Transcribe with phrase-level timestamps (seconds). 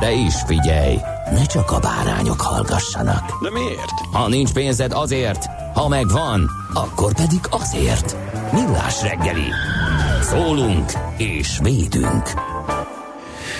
[0.00, 0.96] De is figyelj,
[1.30, 3.42] ne csak a bárányok hallgassanak.
[3.42, 3.90] De miért?
[4.12, 8.16] Ha nincs pénzed azért, ha megvan, akkor pedig azért.
[8.52, 9.48] Millás reggeli.
[10.22, 12.22] Szólunk és védünk.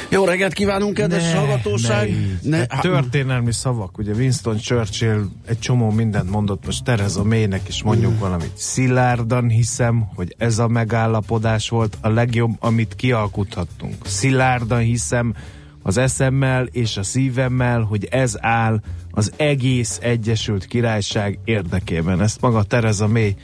[0.08, 2.10] Jó reggelt kívánunk, kedves hallgatóság!
[2.42, 7.68] Ne, Ne, hát történelmi szavak, ugye Winston Churchill egy csomó mindent mondott, most Tereza Maynek
[7.68, 8.50] is mondjuk valamit.
[8.54, 13.94] Szilárdan hiszem, hogy ez a megállapodás volt a legjobb, amit kialkuthattunk.
[14.06, 15.34] Szilárdan hiszem
[15.82, 22.20] az eszemmel és a szívemmel, hogy ez áll az egész Egyesült Királyság érdekében.
[22.20, 23.36] Ezt maga Tereza May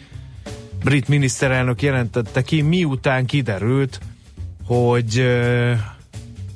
[0.85, 4.01] brit miniszterelnök jelentette ki, miután kiderült,
[4.65, 5.25] hogy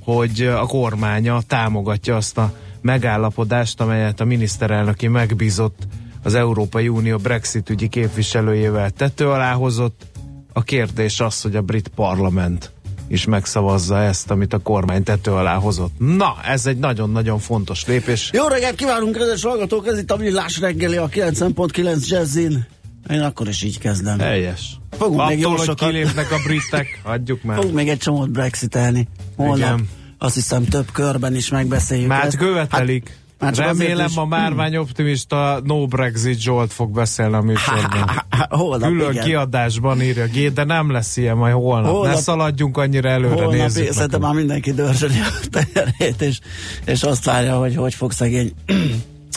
[0.05, 5.87] hogy a kormánya támogatja azt a megállapodást, amelyet a miniszterelnöki megbízott
[6.22, 10.06] az Európai Unió Brexit ügyi képviselőjével tető alá hozott.
[10.53, 12.72] A kérdés az, hogy a brit parlament
[13.11, 15.92] is megszavazza ezt, amit a kormány tető alá hozott.
[15.98, 18.30] Na, ez egy nagyon-nagyon fontos lépés.
[18.33, 19.86] Jó reggelt kívánunk, kedves hallgatók!
[19.86, 22.66] Ez itt a Villás reggeli a 9.9 Jazzin.
[23.11, 24.19] Én akkor is így kezdem.
[24.19, 24.76] Helyes.
[24.91, 25.88] Fogunk még jó Attól, sokat.
[25.88, 27.56] kilépnek a britek, adjuk már.
[27.56, 29.09] Fogunk még egy csomót brexitelni.
[29.37, 29.88] Holnap Igen.
[30.19, 32.37] azt hiszem több körben is megbeszéljük Már ezt.
[32.37, 33.19] követelik.
[33.41, 38.09] Már Remélem is- a márvány optimista No Brexit Zsolt fog beszélni a műsorban.
[38.31, 39.25] Hát, holnap, Külön igen.
[39.25, 41.91] kiadásban írja G, de nem lesz ilyen majd holnap.
[41.91, 43.73] Holnap- ne szaladjunk annyira előre, Holnap nézzük.
[43.73, 44.23] szerintem nekünk.
[44.23, 46.39] már mindenki dörzsöli a teherét, és,
[46.84, 48.53] és azt várja, hogy hogy fog szegény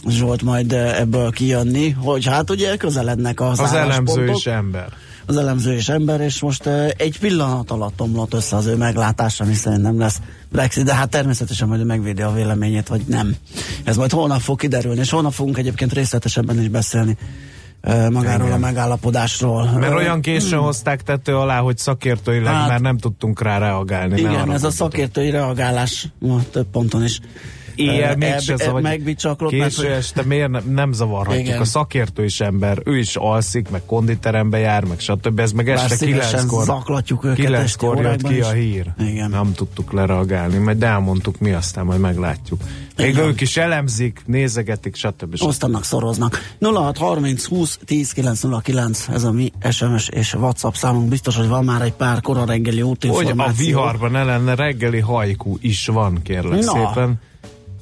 [0.07, 4.87] Zsolt majd eh, ebből kijönni, hogy hát ugye közelednek az, Az elemző is ember.
[5.25, 9.43] az elemző és ember, és most uh, egy pillanat alatt omlott össze az ő meglátása,
[9.43, 10.19] ami szerint nem lesz
[10.51, 13.35] Brexit, de hát természetesen majd megvédi a véleményét, vagy nem.
[13.83, 17.17] Ez majd holnap fog kiderülni, és holnap fogunk egyébként részletesebben is beszélni
[17.83, 18.57] uh, magáról Igen.
[18.57, 19.69] a megállapodásról.
[19.79, 24.19] Mert olyan későn hozták tető alá, hogy szakértőileg Hát- már nem tudtunk rá reagálni.
[24.19, 27.19] Igen, ez a szakértői reagálás ma több ponton is
[27.75, 28.81] Éjjel mégse eb- zavar.
[28.81, 31.45] megbicsaklott, Késő hogy- este miért nem, nem zavarhatjuk?
[31.47, 31.61] Igen.
[31.61, 35.39] A szakértő is ember, ő is alszik, meg konditerembe jár, meg stb.
[35.39, 38.85] Ez meg este kilenckor, zaklatjuk őket kilenckor jött ki a hír.
[38.99, 39.29] Igen.
[39.29, 42.61] Nem tudtuk lereagálni, majd elmondtuk mi, aztán majd meglátjuk.
[42.97, 43.25] Még Igen.
[43.25, 45.35] ők is elemzik, nézegetik, stb.
[45.35, 45.47] stb.
[45.47, 46.39] osztanak, szoroznak.
[46.59, 51.09] 0630 20 10 909, ez a mi SMS és WhatsApp számunk.
[51.09, 53.65] Biztos, hogy van már egy pár kora reggeli Hogy a útinformáció.
[53.65, 56.71] viharban ne lenne reggeli hajkú is van, kérlek Na.
[56.71, 57.19] szépen.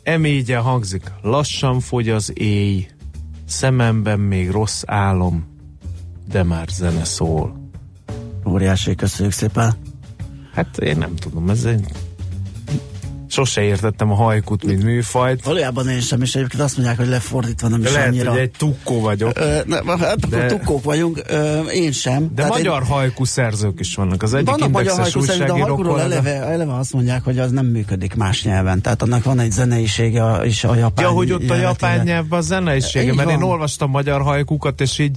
[0.03, 2.88] Emégyen hangzik, lassan fogy az éj,
[3.45, 5.47] szememben még rossz álom,
[6.31, 7.69] de már zene szól.
[8.45, 9.73] Óriási, köszönjük szépen.
[10.53, 11.91] Hát én nem tudom, ez egy...
[13.31, 15.44] Sose értettem a hajkut, mint műfajt.
[15.44, 18.31] Valójában én sem, és egyébként azt mondják, hogy lefordítva nem is Lehet, annyira.
[18.31, 19.31] hogy egy tukkó vagyok.
[19.40, 22.19] Ö, ne, hát akkor De- tukkók vagyunk, ö, én sem.
[22.19, 24.24] De Tehát magyar én, hajkú szerzők is vannak.
[24.24, 27.52] Az egyik vannak magyar indexes hajkuszerűk, de a kollega- eleve, eleve azt mondják, hogy az
[27.52, 28.81] nem működik más nyelven.
[28.81, 32.40] Tehát annak van egy zeneisége a- és a japán Ja, hogy ott a japán nyelvben
[32.40, 33.50] a zeneisége, mert én van.
[33.50, 35.16] olvastam magyar hajkukat, és így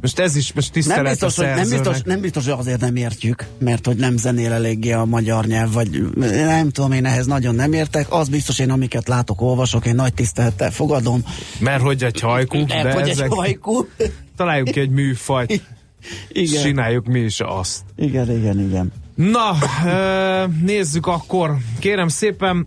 [0.00, 2.80] most ez is, most Nem tisztelet biztos, a hogy, nem, biztos, nem biztos, hogy azért
[2.80, 7.26] nem értjük, mert hogy nem zenél eléggé a magyar nyelv, vagy nem tudom, én ehhez
[7.26, 8.06] nagyon nem értek.
[8.12, 11.24] Az biztos, én amiket látok, olvasok, én nagy tisztelettel fogadom.
[11.58, 13.24] Mert hogy egy hajkú, de hogy ezek...
[13.24, 13.88] egy hajkú.
[14.36, 15.62] Találjunk ki egy műfajt,
[16.28, 16.62] Igen.
[16.62, 17.80] csináljuk mi is azt.
[17.96, 18.92] igen, igen, igen.
[19.14, 19.56] Na,
[20.62, 21.56] nézzük akkor.
[21.78, 22.66] Kérem szépen,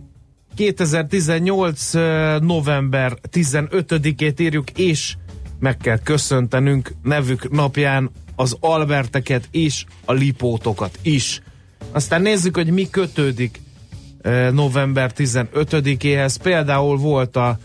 [0.54, 1.94] 2018.
[1.94, 5.14] ö, november 15-ét írjuk, és
[5.58, 11.42] meg kell köszöntenünk nevük napján az Alberteket és a Lipótokat is.
[11.92, 13.60] Aztán nézzük, hogy mi kötődik
[14.22, 16.36] ö, november 15-éhez.
[16.42, 17.58] Például volt a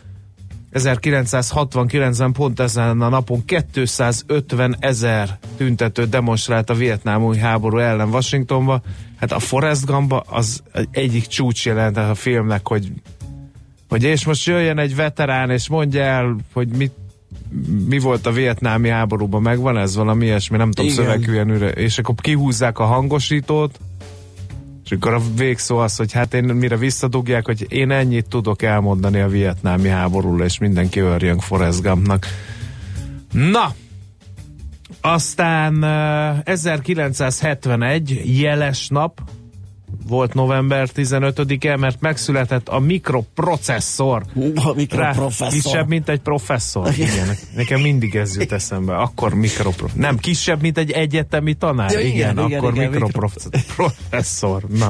[0.73, 8.81] 1969-ben pont ezen a napon 250 ezer tüntető demonstrált a vietnámi háború ellen Washingtonba.
[9.15, 12.91] Hát a Forrest Gump az egyik csúcs jelent a filmnek, hogy
[13.89, 16.91] hogy és most jöjjön egy veterán, és mondja el, hogy mit
[17.87, 22.15] mi volt a vietnámi háborúban, megvan ez valami ilyesmi, nem tudom, szövegűen üre, és akkor
[22.15, 23.79] kihúzzák a hangosítót,
[24.85, 29.19] és akkor a végszó az, hogy hát én mire visszadugják, hogy én ennyit tudok elmondani
[29.19, 32.25] a vietnámi háborúról, és mindenki örjön Forrest Gumpnak.
[33.31, 33.73] Na,
[35.01, 39.21] aztán eh, 1971 jeles nap
[40.07, 44.23] volt november 15-e, mert megszületett a mikroprocesszor.
[44.55, 45.49] A mikroprofesszor.
[45.49, 46.93] kisebb, mint egy professzor.
[46.97, 48.95] Igen, nekem mindig ez jut eszembe.
[48.95, 49.91] Akkor mikroprof...
[49.93, 51.91] Nem, kisebb, mint egy egyetemi tanár.
[51.91, 54.63] Ja, igen, igen, igen, akkor igen, mikroprofesszor.
[54.63, 54.89] Na.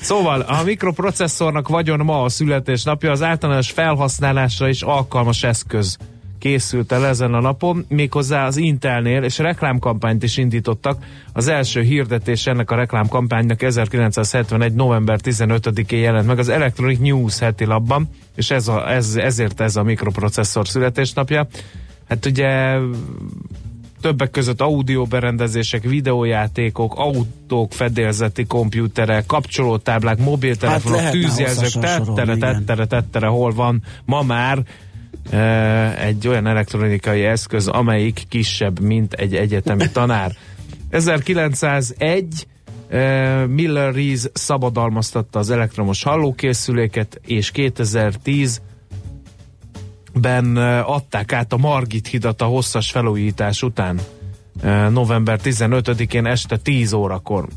[0.00, 5.96] Szóval a mikroprocesszornak vagyon ma a születésnapja, az általános felhasználásra is alkalmas eszköz
[6.40, 11.04] készült el ezen a napon, méghozzá az Intelnél, és reklámkampányt is indítottak.
[11.32, 14.72] Az első hirdetés ennek a reklámkampánynak 1971.
[14.72, 19.76] november 15-én jelent meg az Electronic News heti labban, és ez a, ez, ezért ez
[19.76, 21.46] a mikroprocesszor születésnapja.
[22.08, 22.78] Hát ugye
[24.00, 33.52] többek között audioberendezések, videójátékok, autók, fedélzeti komputerek, kapcsolótáblák, mobiltelefonok, Hát tűzjelzők, tettere, tettere, tettere, hol
[33.52, 34.58] van ma már
[35.98, 40.32] egy olyan elektronikai eszköz, amelyik kisebb, mint egy egyetemi tanár.
[40.90, 42.46] 1901
[42.88, 48.60] e, Miller Rees szabadalmaztatta az elektromos hallókészüléket, és 2010
[50.12, 54.00] ben adták át a Margit hidat a hosszas felújítás után
[54.90, 57.48] november 15-én este 10 órakor.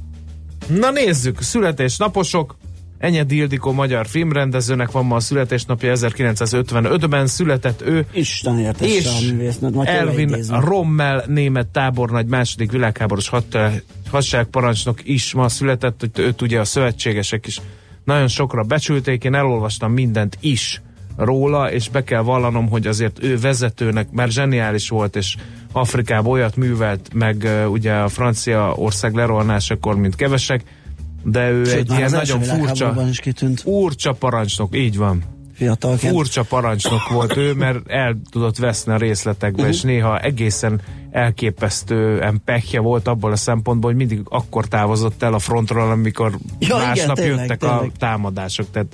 [0.67, 2.57] Na nézzük, születésnaposok.
[3.03, 9.31] Enyedi Ildikó magyar filmrendezőnek van ma a születésnapja 1955-ben született ő, Isten értesse és a
[9.31, 13.45] művésznőt, majd Elvin Rommel német tábornagy második világháborús had,
[14.11, 17.61] hadseregparancsnok is ma született, hogy őt ugye a szövetségesek is
[18.03, 20.81] nagyon sokra becsülték, én elolvastam mindent is
[21.17, 25.35] róla, és be kell vallanom, hogy azért ő vezetőnek, mert zseniális volt, és
[25.71, 30.63] Afrikában olyat művelt, meg ugye a francia ország lerolnásakor, mint kevesek,
[31.23, 35.23] de ő Sőt, egy ilyen nagyon furcsa, is kitűnt furcsa parancsnok, így van
[35.53, 36.13] fiatalként.
[36.13, 39.75] furcsa parancsnok volt ő, mert el tudott veszni a részletekbe, uh-huh.
[39.75, 40.81] és néha egészen
[41.11, 46.67] elképesztően pekje volt abból a szempontból, hogy mindig akkor távozott el a frontról, amikor Ja,
[46.67, 47.79] igen, másnap tényleg, jöttek tényleg.
[47.79, 48.71] a támadások.
[48.71, 48.87] Tehát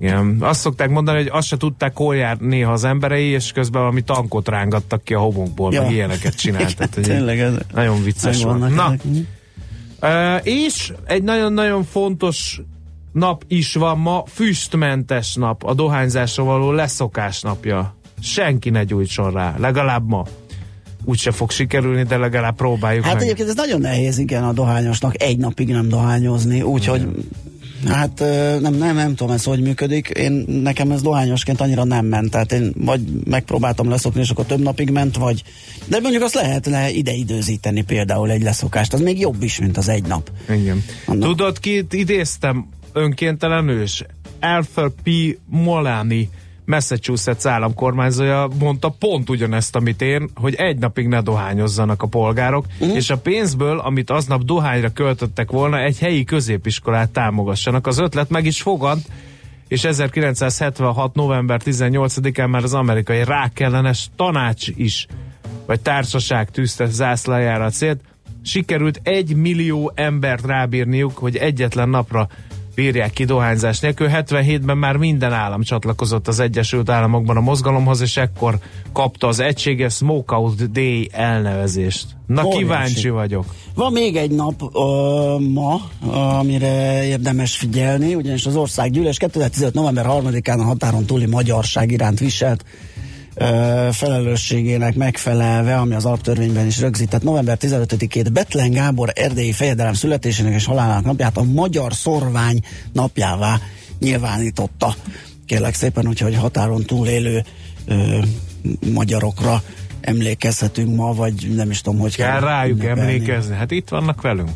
[0.00, 0.36] igen.
[0.40, 4.02] Azt szokták mondani, hogy azt se tudták, hol jár néha az emberei, és közben valami
[4.02, 5.82] tankot rángattak ki a homokból, Ja.
[5.82, 6.76] meg ilyeneket csinált.
[6.76, 8.74] Tehát, Tényleg ez nagyon vicces volt.
[8.74, 9.00] Na, ezek.
[10.02, 12.60] Uh, és egy nagyon-nagyon fontos
[13.12, 17.96] nap is van ma, füstmentes nap, a dohányzásra való leszokás napja.
[18.20, 20.24] Senki ne gyújtson rá, legalább ma.
[21.04, 23.22] Úgyse fog sikerülni, de legalább próbáljuk Hát meg.
[23.22, 27.06] egyébként ez nagyon nehéz, igen, a dohányosnak egy napig nem dohányozni, úgyhogy
[27.86, 28.18] hát
[28.60, 30.08] nem, nem, nem tudom ez hogy működik.
[30.08, 30.32] Én
[30.62, 34.90] nekem ez dohányosként annyira nem ment, tehát én vagy megpróbáltam leszokni, és akkor több napig
[34.90, 35.42] ment, vagy
[35.86, 40.06] de mondjuk azt lehetne ideidőzíteni például egy leszokást, az még jobb is, mint az egy
[40.06, 40.30] nap.
[40.50, 40.84] Igen.
[41.06, 44.04] Annak- Tudod, kit idéztem önkéntelenül is?
[44.40, 45.10] Arthur P.
[45.48, 46.30] Molani,
[46.64, 52.96] Massachusetts államkormányzója mondta pont ugyanezt, amit én, hogy egy napig ne dohányozzanak a polgárok, uh-huh.
[52.96, 57.86] és a pénzből, amit aznap dohányra költöttek volna, egy helyi középiskolát támogassanak.
[57.86, 59.06] Az ötlet meg is fogant,
[59.68, 61.14] és 1976.
[61.14, 65.06] november 18-án már az amerikai rákellenes tanács is,
[65.66, 68.00] vagy társaság tűzte zászlajára a célt.
[68.42, 72.28] Sikerült egy millió embert rábírniuk, hogy egyetlen napra
[72.74, 74.08] bírják ki dohányzás nélkül.
[74.12, 78.58] 77-ben már minden állam csatlakozott az Egyesült Államokban a mozgalomhoz, és ekkor
[78.92, 82.06] kapta az egységes Smokeout Day elnevezést.
[82.26, 82.62] Na Óriási.
[82.62, 83.44] kíváncsi vagyok.
[83.74, 85.80] Van még egy nap ö, ma,
[86.38, 89.74] amire érdemes figyelni, ugyanis az országgyűlés 2015.
[89.74, 92.64] november 3-án a határon túli magyarság iránt viselt
[93.92, 97.22] felelősségének megfelelve, ami az alaptörvényben is rögzített.
[97.22, 102.60] November 15-ét Betlen Gábor erdélyi fejedelem születésének és halálának napját a magyar szorvány
[102.92, 103.58] napjává
[103.98, 104.94] nyilvánította.
[105.46, 107.44] Kérlek szépen, úgyhogy határon túl élő
[107.86, 108.18] ö,
[108.92, 109.62] magyarokra
[110.00, 113.00] emlékezhetünk ma, vagy nem is tudom, hogy Kell rájuk ünnepelni.
[113.12, 113.54] emlékezni.
[113.54, 114.50] Hát itt vannak velünk.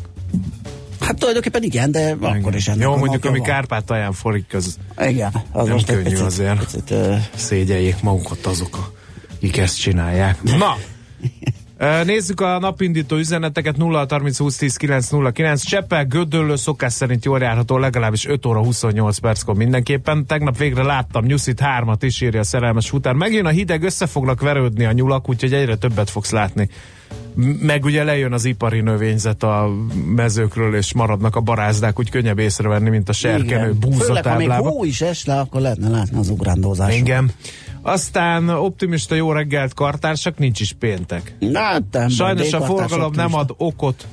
[0.99, 3.47] Hát tulajdonképpen igen, de akkor is ennek Jó, mondjuk, ami van.
[3.47, 4.77] Kárpátalján forik, az
[5.07, 6.59] Igen, az Nem most könnyű picit, azért.
[6.59, 8.93] Picit, ö, szégyeljék magukat azok,
[9.35, 10.43] akik ezt csinálják.
[10.43, 10.77] Na!
[12.03, 17.25] Nézzük a napindító üzeneteket 0 30 20 10 9 0 9 Cseppel Gödöllő szokás szerint
[17.25, 20.25] jól járható legalábbis 5 óra 28 perckor mindenképpen.
[20.25, 23.13] Tegnap végre láttam Nyuszit hármat is írja a szerelmes futár.
[23.13, 26.69] Megjön a hideg, össze fognak verődni a nyulak, úgyhogy egyre többet fogsz látni
[27.61, 29.69] Meg ugye lejön az ipari növényzet a
[30.15, 33.99] mezőkről, és maradnak a barázdák, úgy könnyebb észrevenni, mint a serkenő Igen.
[33.99, 36.97] Főleg, ha még hó is es le, akkor lehetne látni az ugrándózást.
[36.97, 37.31] Igen.
[37.81, 41.35] Aztán optimista jó reggelt kartársak, nincs is péntek.
[41.39, 44.07] Na, nem, Sajnos a forgalom nem ad okot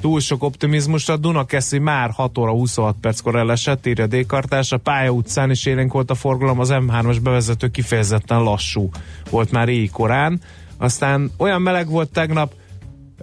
[0.00, 1.16] túl sok optimizmusra.
[1.16, 4.72] Dunakeszi már 6 óra 26 perckor elesett, írja D-kartás.
[4.72, 8.90] A pálya utcán is élénk volt a forgalom, az M3-as bevezető kifejezetten lassú
[9.30, 10.40] volt már éjjel korán.
[10.76, 12.52] Aztán olyan meleg volt tegnap,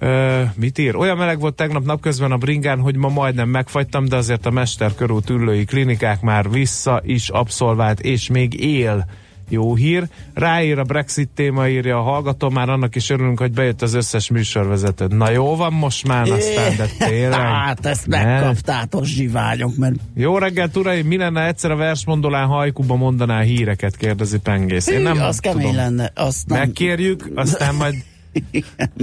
[0.04, 0.96] Ö, mit ír?
[0.96, 5.30] Olyan meleg volt tegnap napközben a bringán, hogy ma majdnem megfagytam, de azért a Mesterkörút
[5.30, 9.06] ülői klinikák már vissza is abszolvált, és még él.
[9.50, 10.08] Jó hír.
[10.34, 14.30] Ráír a Brexit téma, írja a hallgató, már annak is örülünk, hogy bejött az összes
[14.30, 15.08] műsorvezető.
[15.08, 17.40] Na jó van most már, aztán, de tényleg.
[17.62, 23.42] Hát ezt megkaptátok zsiványok, mert Jó reggelt, uraim, mi lenne egyszer a versmondolán hajkuba mondaná
[23.42, 24.88] híreket, kérdezi Pengész.
[24.88, 25.76] Én nem az kemény tudom.
[25.76, 26.12] lenne.
[26.16, 26.58] Azt nem...
[26.58, 27.96] Megkérjük, aztán majd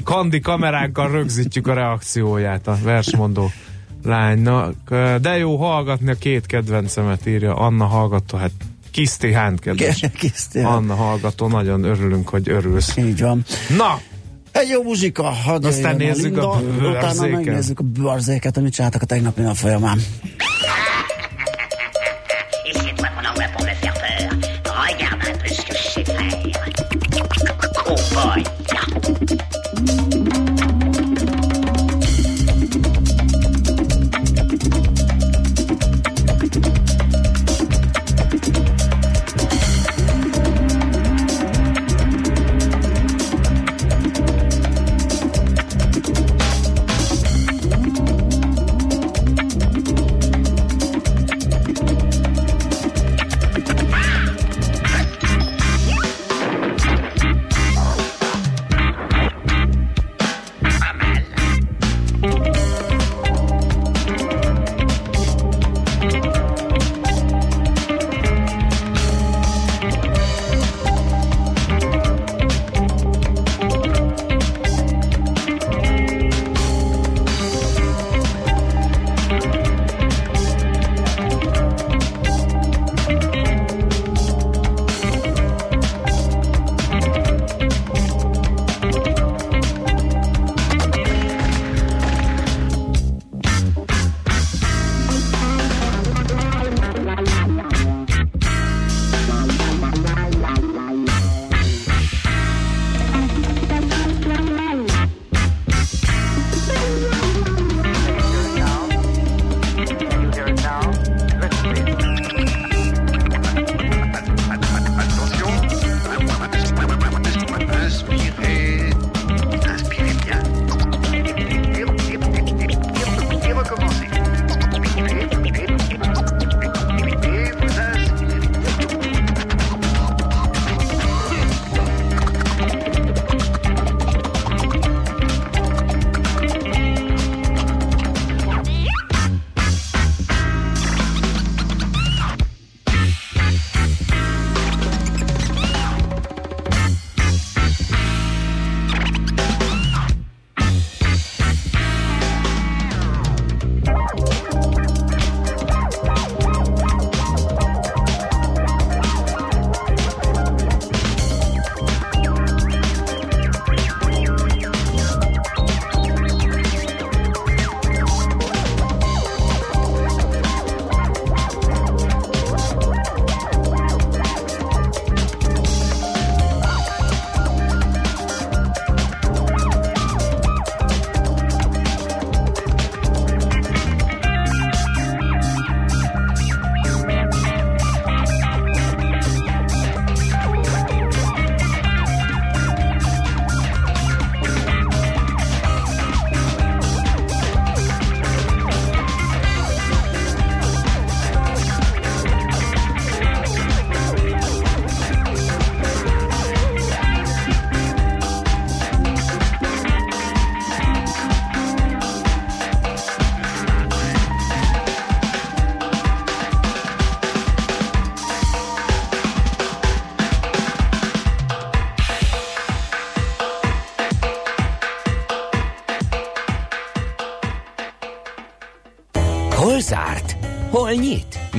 [0.04, 3.50] kandi kameránkkal rögzítjük a reakcióját a versmondó
[4.04, 4.74] lánynak.
[5.20, 8.50] De jó hallgatni a két kedvencemet, írja Anna hallgató, hát
[8.90, 10.04] Kiszti Hánt kedves.
[10.14, 12.96] Kiszti, Anna hallgató, nagyon örülünk, hogy örülsz.
[12.96, 13.44] Így van.
[13.76, 14.00] Na,
[14.52, 17.30] Egy jó muzsika, hadd Aztán nézzük a Linda, Utána bőrzéket.
[17.30, 19.98] megnézzük a bőrzéket, amit csináltak a tegnapi nap folyamán.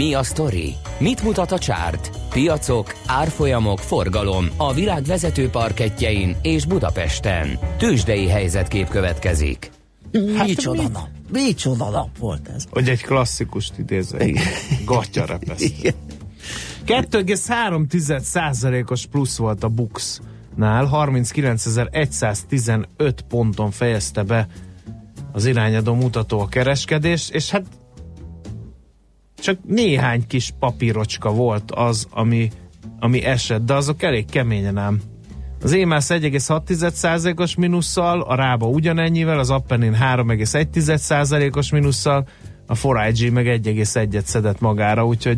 [0.09, 0.75] Mi a sztori?
[0.99, 2.11] Mit mutat a csárt?
[2.29, 7.59] Piacok, árfolyamok, forgalom a világ vezető parketjein és Budapesten.
[7.77, 9.71] Tősdei helyzetkép következik.
[10.35, 11.07] Hát micsoda nap?
[11.31, 12.63] Micsoda nap volt ez?
[12.69, 14.25] Hogy egy klasszikust idézve.
[14.85, 15.61] Gatya repeszt.
[15.61, 15.93] Igen.
[16.85, 22.85] 2,3%-os plusz volt a Bux-nál, 39.115
[23.27, 24.47] ponton fejezte be
[25.31, 27.65] az irányadó mutató a kereskedés, és hát
[29.50, 32.50] csak néhány kis papírocska volt az, ami,
[33.00, 35.01] ami esett, de azok elég keményen ám.
[35.62, 42.27] Az EMAS 1,6%-os minusszal, a Rába ugyanennyivel, az Appenin 3,1%-os minusszal,
[42.68, 45.38] a 4IG meg 1,1-et szedett magára, úgyhogy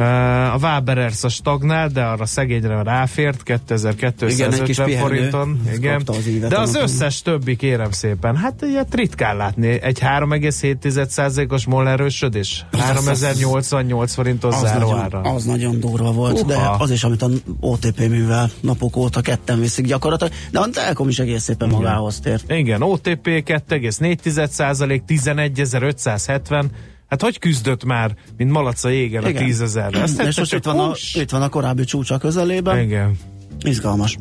[0.00, 5.00] a Waberers a stagnál, de arra szegényre ráfért, Igen, egy kis 2250 pihenő.
[5.00, 5.60] forinton.
[5.74, 6.02] Igen.
[6.06, 9.80] az De az összes többi kérem szépen, hát ilyet ritkán látni.
[9.82, 12.66] Egy 3,7%-os MOL erősödés.
[12.72, 15.20] 3088 forintos záróára.
[15.20, 16.70] az nagyon durva volt, de Uha.
[16.78, 17.28] az is, amit a
[17.60, 22.52] OTP művel napok óta ketten viszik gyakorlatilag, de a Telekom is egész szépen magához tért.
[22.52, 26.64] Igen, OTP 2,4%, 11.570.
[27.10, 29.44] Hát hogy küzdött már, mint malac a jégen a Igen.
[29.44, 30.02] 10 ezerre?
[30.02, 32.78] Azt És most itt van, a, itt van a korábbi csúcsa közelében.
[32.78, 33.16] Igen.
[33.64, 34.18] Izgalmas.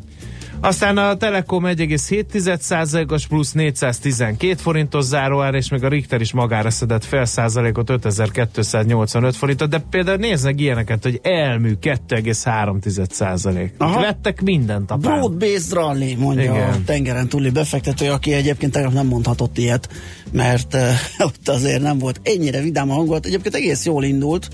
[0.62, 7.04] Aztán a Telekom 1,7%-os plusz 412 forintos záróár, és még a Richter is magára szedett
[7.04, 13.74] fél százalékot 5285 forintot, de például néznek ilyeneket, hogy elmű 2,3 százalék.
[13.78, 14.02] Aha.
[14.02, 16.70] Vettek mindent a Broad-based rally, mondja Igen.
[16.70, 19.90] a tengeren túli befektető, aki egyébként tegnap nem mondhatott ilyet,
[20.32, 20.82] mert uh,
[21.28, 23.26] ott azért nem volt ennyire vidám a hangulat.
[23.26, 24.50] Egyébként egész jól indult.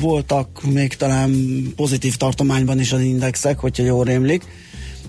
[0.00, 1.32] Voltak még talán
[1.76, 4.44] pozitív tartományban is az indexek, hogyha jól rémlik,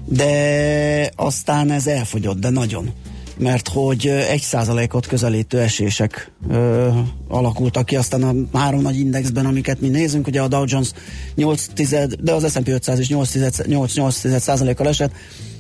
[0.06, 2.94] de aztán ez elfogyott, de nagyon.
[3.38, 6.90] Mert hogy egy százalékot közelítő esések ö,
[7.28, 10.92] alakultak ki, aztán a három nagy indexben, amiket mi nézünk, ugye a Dow Jones
[11.36, 15.12] 8 tized, de az S&P 500 is 8, tized, 8, 8 tized százalékkal esett,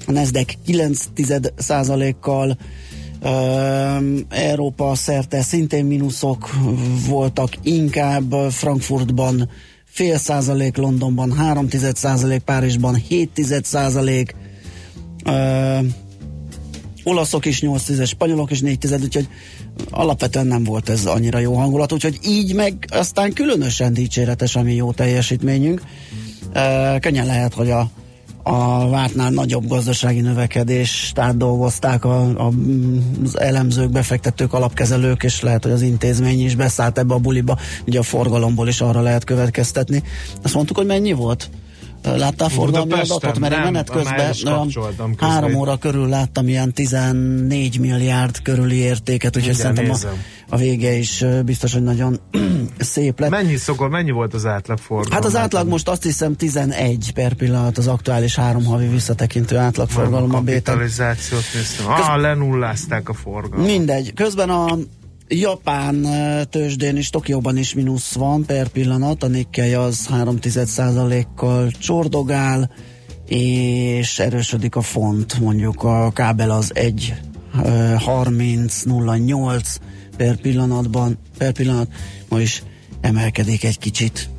[0.05, 2.57] a Nasdaq 9 tized százalékkal,
[4.29, 6.49] Európa szerte szintén mínuszok
[7.07, 9.49] voltak, inkább Frankfurtban
[9.85, 14.35] fél százalék, Londonban 3 tized százalék, Párizsban 7 tized százalék,
[17.03, 19.27] olaszok is 8 tized, spanyolok is 4 tized, úgyhogy
[19.89, 24.75] alapvetően nem volt ez annyira jó hangulat, úgyhogy így meg aztán különösen dicséretes a mi
[24.75, 25.81] jó teljesítményünk.
[26.53, 27.89] Ö, könnyen lehet, hogy a
[28.43, 32.51] a vártnál nagyobb gazdasági növekedést átdolgozták a, a,
[33.23, 37.57] az elemzők, befektetők, alapkezelők, és lehet, hogy az intézmény is beszállt ebbe a buliba.
[37.87, 40.03] Ugye a forgalomból is arra lehet következtetni.
[40.43, 41.49] Azt mondtuk, hogy mennyi volt?
[42.03, 43.17] Láttál forgalmi Budapesten?
[43.17, 43.39] adatot?
[43.39, 44.33] Mert Nem, menet közben
[45.17, 50.23] három óra körül láttam ilyen 14 milliárd körüli értéket, úgyhogy szerintem a, nézem.
[50.49, 52.19] a vége is biztos, hogy nagyon
[52.79, 53.29] szép lett.
[53.29, 55.11] Mennyi szokol, mennyi volt az átlag forgalom?
[55.11, 60.35] Hát az átlag most azt hiszem 11 per pillanat az aktuális három havi visszatekintő átlagforgalom
[60.35, 60.63] a béten.
[60.63, 61.87] kapitalizációt néztem.
[61.87, 63.67] Ah, lenullázták a forgalmat.
[63.67, 64.13] Mindegy.
[64.13, 64.77] Közben a
[65.39, 66.07] Japán
[66.49, 72.71] tőzsdén is, Tokióban is mínusz van per pillanat, a Nikkei az 3% kal csordogál,
[73.27, 77.13] és erősödik a font, mondjuk a kábel az 1
[77.55, 77.63] eh,
[78.05, 79.75] 30.08
[80.17, 81.87] per pillanatban, per pillanat,
[82.29, 82.63] ma is
[83.01, 84.29] emelkedik egy kicsit.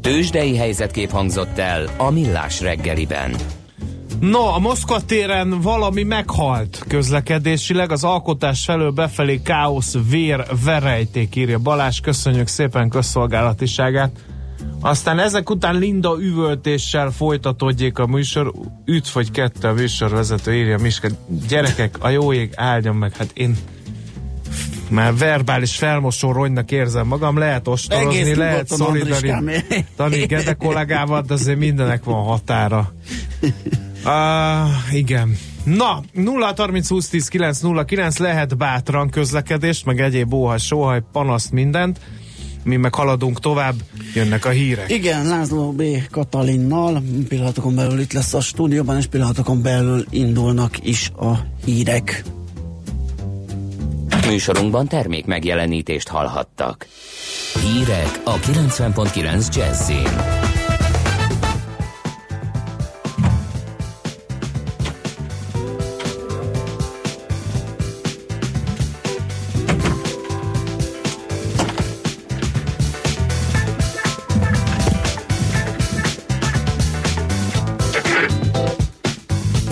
[0.00, 3.36] Tősdei helyzetkép hangzott el a Millás reggeliben.
[4.30, 11.58] No, a Moszkva téren valami meghalt közlekedésileg, az alkotás felől befelé káosz, vér, verejték, írja
[11.58, 14.10] Balázs, köszönjük szépen közszolgálatiságát.
[14.80, 18.52] Aztán ezek után Linda üvöltéssel folytatódjék a műsor,
[18.84, 21.08] üdv vagy kettő a műsorvezető, írja Miska.
[21.48, 23.56] Gyerekek, a jó ég áldjon meg, hát én
[24.88, 29.86] már verbális felmosoronynak érzem magam, lehet ostorozni, lehet nyugodtan, szolidaritáni Andriskám.
[29.96, 32.92] tani Gede kollégával, de azért mindenek van határa.
[34.04, 35.36] Uh, igen.
[35.64, 41.02] Na, 0 30 20 10 9 0 9 lehet bátran közlekedést, meg egyéb óhaj, sóhaj,
[41.12, 42.00] panaszt, mindent.
[42.64, 43.74] Mi meg haladunk tovább,
[44.14, 44.90] jönnek a hírek.
[44.90, 45.82] Igen, László B.
[46.10, 51.32] Katalinnal pillanatokon belül itt lesz a stúdióban, és pillanatokon belül indulnak is a
[51.64, 52.24] hírek.
[54.26, 56.86] Műsorunkban termék megjelenítést hallhattak.
[57.62, 60.51] Hírek a 90.9 Jazzin.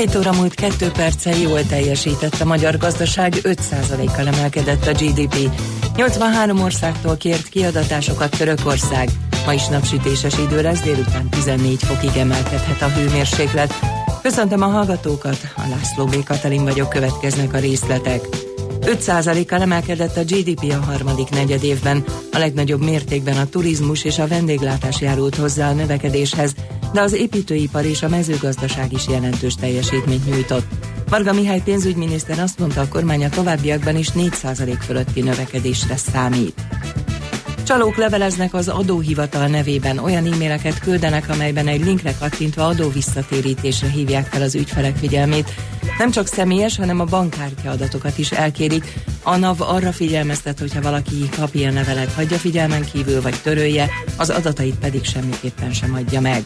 [0.01, 5.51] Hét óra múlt kettő perccel jól teljesített a magyar gazdaság, 5%-kal emelkedett a GDP.
[5.97, 9.09] 83 országtól kért kiadatásokat Törökország,
[9.47, 13.75] Ma is napsütéses idő lesz, délután 14 fokig emelkedhet a hőmérséklet.
[14.23, 16.25] Köszöntöm a hallgatókat, a László B.
[16.25, 18.50] Katalin vagyok, következnek a részletek.
[18.81, 22.05] 5%-kal emelkedett a GDP a harmadik negyed évben.
[22.33, 26.55] A legnagyobb mértékben a turizmus és a vendéglátás járult hozzá a növekedéshez,
[26.93, 30.67] de az építőipar és a mezőgazdaság is jelentős teljesítményt nyújtott.
[31.09, 36.61] Varga Mihály pénzügyminiszter azt mondta, a kormány a továbbiakban is 4% fölötti növekedésre számít.
[37.71, 44.27] Csalók leveleznek az adóhivatal nevében, olyan e-maileket küldenek, amelyben egy linkre kattintva adó visszatérítésre hívják
[44.27, 45.51] fel az ügyfelek figyelmét.
[45.99, 48.95] Nem csak személyes, hanem a bankkártya adatokat is elkérik.
[49.23, 54.31] A NAV arra figyelmeztet, hogyha valaki kap ilyen levelet, hagyja figyelmen kívül vagy törölje, az
[54.31, 56.43] adatait pedig semmiképpen sem adja meg.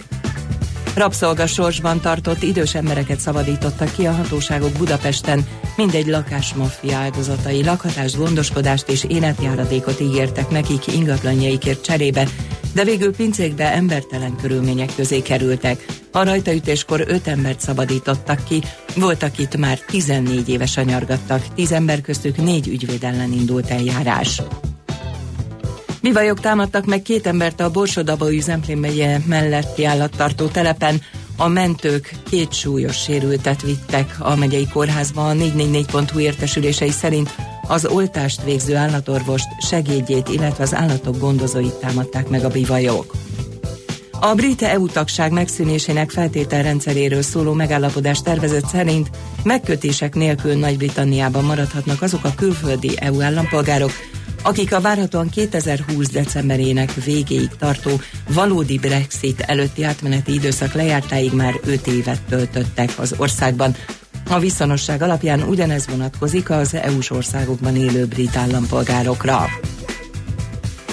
[0.95, 9.05] Rabszolgasorsban tartott idős embereket szabadítottak ki a hatóságok Budapesten, mindegy lakásmaffia áldozatai lakhatást, gondoskodást és
[9.09, 12.29] életjáradékot ígértek nekik ingatlanjaikért cserébe,
[12.75, 15.85] de végül pincékbe embertelen körülmények közé kerültek.
[16.13, 18.63] A rajtaütéskor öt embert szabadítottak ki,
[18.97, 24.43] voltak itt már 14 éves anyargattak, tíz ember köztük négy ügyvéd ellen indult eljárás.
[26.05, 31.01] Bivajok támadtak meg két embert a Borsodaba Zemplén megye melletti állattartó telepen.
[31.37, 35.29] A mentők két súlyos sérültet vittek a megyei kórházba.
[35.29, 37.35] A 444.hu értesülései szerint
[37.69, 43.15] az oltást végző állatorvost, segédjét, illetve az állatok gondozóit támadták meg a bivajok.
[44.21, 49.11] A brit EU tagság megszűnésének feltételrendszeréről szóló megállapodás tervezet szerint
[49.43, 53.93] megkötések nélkül Nagy-Britanniában maradhatnak azok a külföldi EU állampolgárok,
[54.45, 56.09] akik a várhatóan 2020.
[56.09, 57.91] decemberének végéig tartó
[58.29, 63.77] valódi Brexit előtti átmeneti időszak lejártáig már 5 évet töltöttek az országban.
[64.31, 69.47] A viszonosság alapján ugyanez vonatkozik az EU-s országokban élő brit állampolgárokra.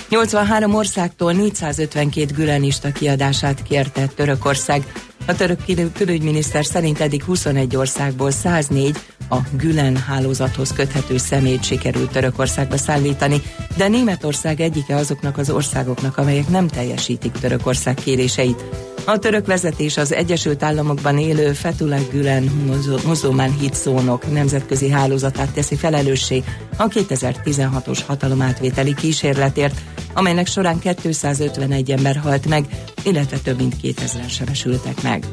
[0.09, 4.91] 83 országtól 452 gülenista kiadását kérte Törökország.
[5.31, 8.97] A török külügyminiszter szerint eddig 21 országból 104
[9.29, 13.41] a Gülen hálózathoz köthető szemét sikerült Törökországba szállítani,
[13.77, 18.63] de Németország egyike azoknak az országoknak, amelyek nem teljesítik Törökország kéréseit.
[19.05, 22.43] A török vezetés az Egyesült Államokban élő Fethullah Gülen
[23.05, 26.43] muzulmán hitszónok nemzetközi hálózatát teszi felelőssé
[26.77, 29.81] a 2016-os hatalomátvételi kísérletért,
[30.13, 32.65] amelynek során 251 ember halt meg,
[33.03, 35.25] illetve több mint 2000-en sebesültek meg.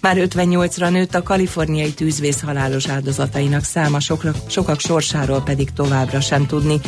[0.00, 6.46] Már 58-ra nőtt a kaliforniai tűzvész halálos áldozatainak száma, sokak, sokak sorsáról pedig továbbra sem
[6.46, 6.80] tudni.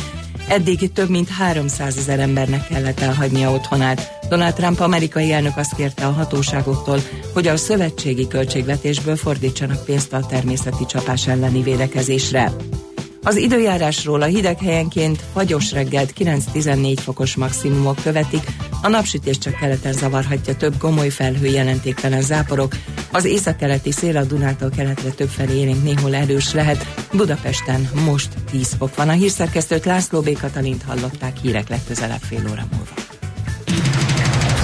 [0.51, 4.19] Eddig több mint 300 ezer embernek kellett elhagynia otthonát.
[4.29, 6.99] Donald Trump amerikai elnök azt kérte a hatóságoktól,
[7.33, 12.51] hogy a szövetségi költségvetésből fordítsanak pénzt a természeti csapás elleni védekezésre.
[13.23, 18.47] Az időjárásról a hideg helyenként fagyos reggelt 9-14 fokos maximumok követik,
[18.81, 22.75] a napsütés csak keleten zavarhatja több gomoly felhő jelentéktelen záporok,
[23.11, 28.95] az északkeleti szél a Dunától keletre többfelé élénk néhol erős lehet, Budapesten most 10 fok
[28.95, 29.09] van.
[29.09, 30.37] A hírszerkesztőt László B.
[30.39, 32.93] Katalint hallották hírek legközelebb fél óra múlva.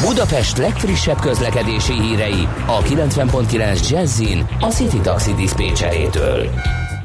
[0.02, 6.50] Budapest legfrissebb közlekedési hírei a 90.9 Jazzin a City Taxi Dispécsejétől.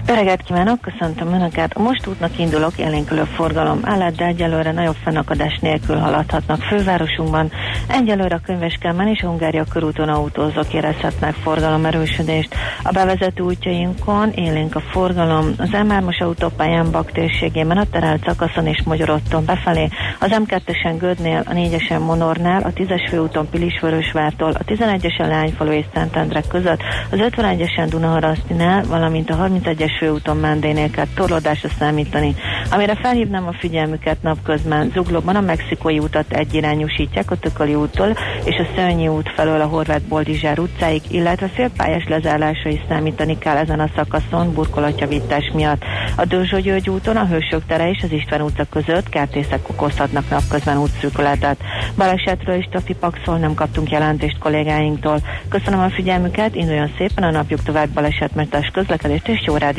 [0.06, 1.78] Öreget kívánok, köszöntöm Önöket.
[1.78, 7.50] Most útnak indulok, élénkülő forgalom állát, de egyelőre nagyobb fennakadás nélkül haladhatnak fővárosunkban.
[7.88, 12.54] Egyelőre a Könyveskelmen és a Hungária körúton autózók érezhetnek forgalom erősödést.
[12.82, 15.54] A bevezető útjainkon élénk a forgalom.
[15.58, 19.88] Az M3-as autópályán Bak térségében a terelt szakaszon és Magyarotton befelé,
[20.20, 26.40] az M2-esen Gödnél, a 4-esen Monornál, a 10-es főúton Pilisvörösvártól, a 11-esen Lányfalu és Szentendre
[26.48, 32.34] között, az 51-esen Dunaharasztinál, valamint a 31-es főúton Mendénél kell torlódásra számítani.
[32.70, 38.66] Amire felhívnám a figyelmüket napközben, Zuglóban a mexikói utat egyirányúsítják a Tököli úttól és a
[38.76, 43.90] Szörnyi út felől a Horváth Boldizsár utcáig, illetve félpályás lezárásra is számítani kell ezen a
[43.96, 45.82] szakaszon burkolatjavítás miatt.
[46.16, 50.78] A Dőzsó György úton a Hősök tere és az István utca között kertészek okozhatnak napközben
[50.78, 51.60] útszűkületet.
[51.96, 55.20] Balesetről is Tafipaxol nem kaptunk jelentést kollégáinktól.
[55.48, 59.56] Köszönöm a figyelmüket, induljon szépen a napjuk tovább balesetmentes közlekedést és jó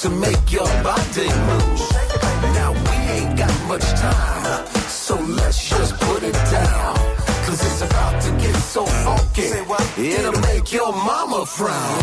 [0.00, 1.80] To make your body move.
[2.56, 6.96] Now we ain't got much time, so let's just put it down.
[7.44, 9.50] Cause it's about to get so funky,
[9.98, 11.98] it'll make your mama frown.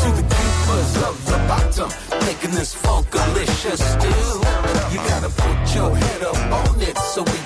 [0.00, 1.90] To the keepers of the bottom,
[2.24, 4.40] making this funkalicious stew.
[4.92, 7.45] You gotta put your head up on it so we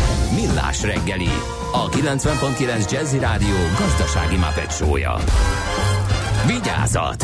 [0.35, 1.29] Millás reggeli,
[1.71, 5.15] a 90.9 Jazzy Rádió gazdasági mapetsója.
[6.47, 7.23] Vigyázat!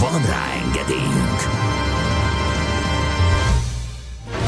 [0.00, 1.40] Van rá engedélyünk!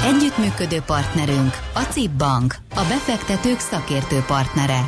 [0.05, 4.81] Együttműködő partnerünk a CIP Bank, a befektetők szakértő partnere.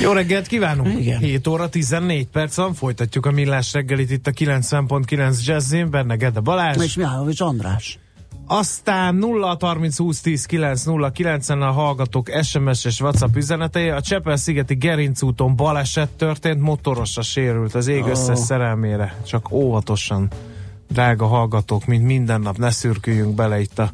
[0.00, 1.00] Jó reggelt kívánunk!
[1.00, 1.18] Igen.
[1.18, 6.40] 7 óra 14 perc van, folytatjuk a millás reggelit itt a 90.9 Jazzin, benne Gede
[6.40, 6.82] Balázs.
[6.82, 7.98] És Mihálovics András.
[8.48, 13.88] Aztán 0 30 20 10 9 0 9 a hallgatók SMS és WhatsApp üzenetei.
[13.88, 19.20] A Csepel-szigeti Gerinc úton baleset történt, motorosra sérült az ég összes szerelmére.
[19.26, 20.30] Csak óvatosan,
[20.88, 23.90] drága hallgatók, mint minden nap, ne szürküljünk bele itt a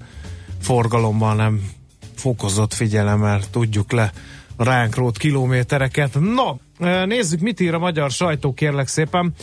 [0.60, 1.70] forgalomban, nem
[2.14, 4.12] fokozott figyelemmel tudjuk le
[4.56, 6.20] a ránk rót kilométereket.
[6.20, 9.34] No, eh, nézzük, mit ír a magyar sajtó, kérlek szépen.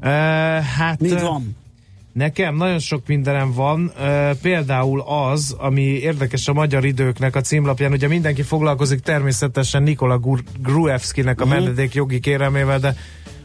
[0.00, 0.10] Eh,
[0.64, 1.56] Hát, Mit van?
[2.12, 3.92] Nekem nagyon sok mindenem van,
[4.42, 10.20] például az, ami érdekes a magyar időknek a címlapján, ugye mindenki foglalkozik természetesen Nikola
[10.62, 11.54] Gruevskinek a Mhm.
[11.54, 12.96] menedék jogi kérelmével, de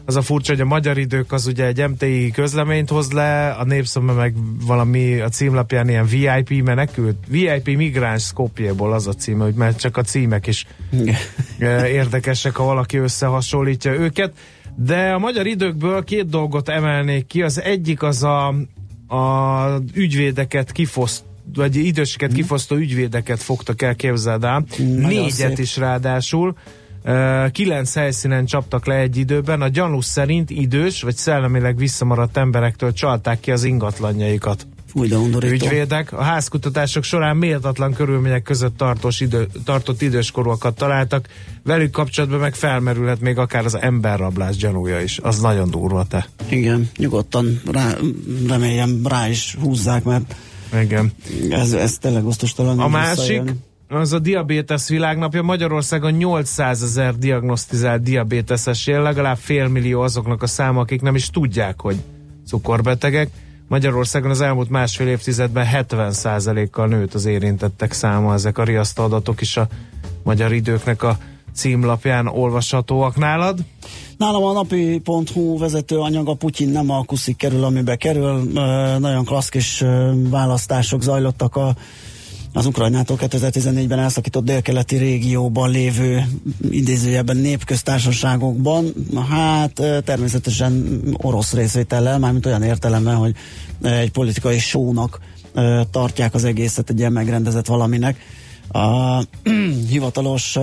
[0.04, 3.64] az a furcsa, hogy a magyar idők az ugye egy MTI közleményt hoz le, a
[3.64, 4.34] népszoma meg
[4.66, 9.96] valami a címlapján ilyen VIP menekült, VIP migráns Skopjéból az a címe, hogy mert csak
[9.96, 10.66] a címek is
[11.84, 14.32] érdekesek, ha valaki összehasonlítja őket.
[14.84, 17.42] De a magyar időkből két dolgot emelnék ki.
[17.42, 18.46] Az egyik az a,
[19.16, 24.64] a ügyvédeket kifoszt vagy időseket kifosztó ügyvédeket fogtak el, képzeld el.
[24.78, 25.58] Négyet szép.
[25.58, 26.56] is ráadásul.
[27.02, 29.62] Ö, Kilenc helyszínen csaptak le egy időben.
[29.62, 35.66] A gyanús szerint idős vagy szellemileg visszamaradt emberektől csalták ki az ingatlanjaikat Fúj, de undorító.
[35.66, 36.12] ügyvédek.
[36.12, 41.28] A házkutatások során méltatlan körülmények között tartós idő, tartott időskorúakat találtak,
[41.62, 45.18] velük kapcsolatban meg felmerülhet még akár az emberrablás gyanúja is.
[45.18, 46.28] Az nagyon durva te.
[46.48, 47.94] Igen, nyugodtan rá,
[48.48, 50.34] reméljem rá is húzzák, mert
[50.80, 51.12] Igen.
[51.50, 52.80] ez, ez tényleg osztostalan.
[52.80, 53.42] A másik,
[53.88, 55.42] az a diabétesz világnapja.
[55.42, 61.80] Magyarországon 800 ezer diagnosztizált diabéteszes él, legalább félmillió azoknak a száma, akik nem is tudják,
[61.80, 61.96] hogy
[62.46, 63.30] cukorbetegek.
[63.68, 68.34] Magyarországon az elmúlt másfél évtizedben 70%-kal nőtt az érintettek száma.
[68.34, 69.68] Ezek a riasztó adatok is a
[70.22, 71.18] magyar időknek a
[71.54, 73.58] címlapján olvashatóak nálad.
[74.16, 78.42] Nálam a napi.hu vezető anyag a Putyin nem alkuszik kerül, amibe kerül.
[78.98, 79.84] Nagyon klassz kis
[80.30, 81.74] választások zajlottak a
[82.52, 86.24] az Ukrajnától 2014-ben elszakított délkeleti régióban lévő
[86.70, 88.92] idézőjelben népköztársaságokban,
[89.30, 93.34] hát természetesen orosz részvétellel, mármint olyan értelemben, hogy
[93.82, 95.20] egy politikai sónak
[95.90, 98.18] tartják az egészet egy ilyen megrendezett valaminek.
[98.68, 99.18] A
[99.90, 100.58] hivatalos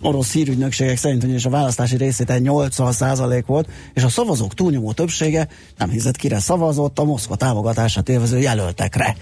[0.00, 5.48] orosz hírügynökségek szerint ugyanis a választási részvétel 80% volt, és a szavazók túlnyomó többsége
[5.78, 9.16] nem hiszett kire szavazott a Moszkva támogatását élvező jelöltekre.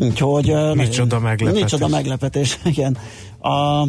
[0.00, 0.54] Úgyhogy...
[0.74, 1.62] Micsoda meglepetés.
[1.62, 2.96] Micsoda meglepetés, igen.
[3.40, 3.86] A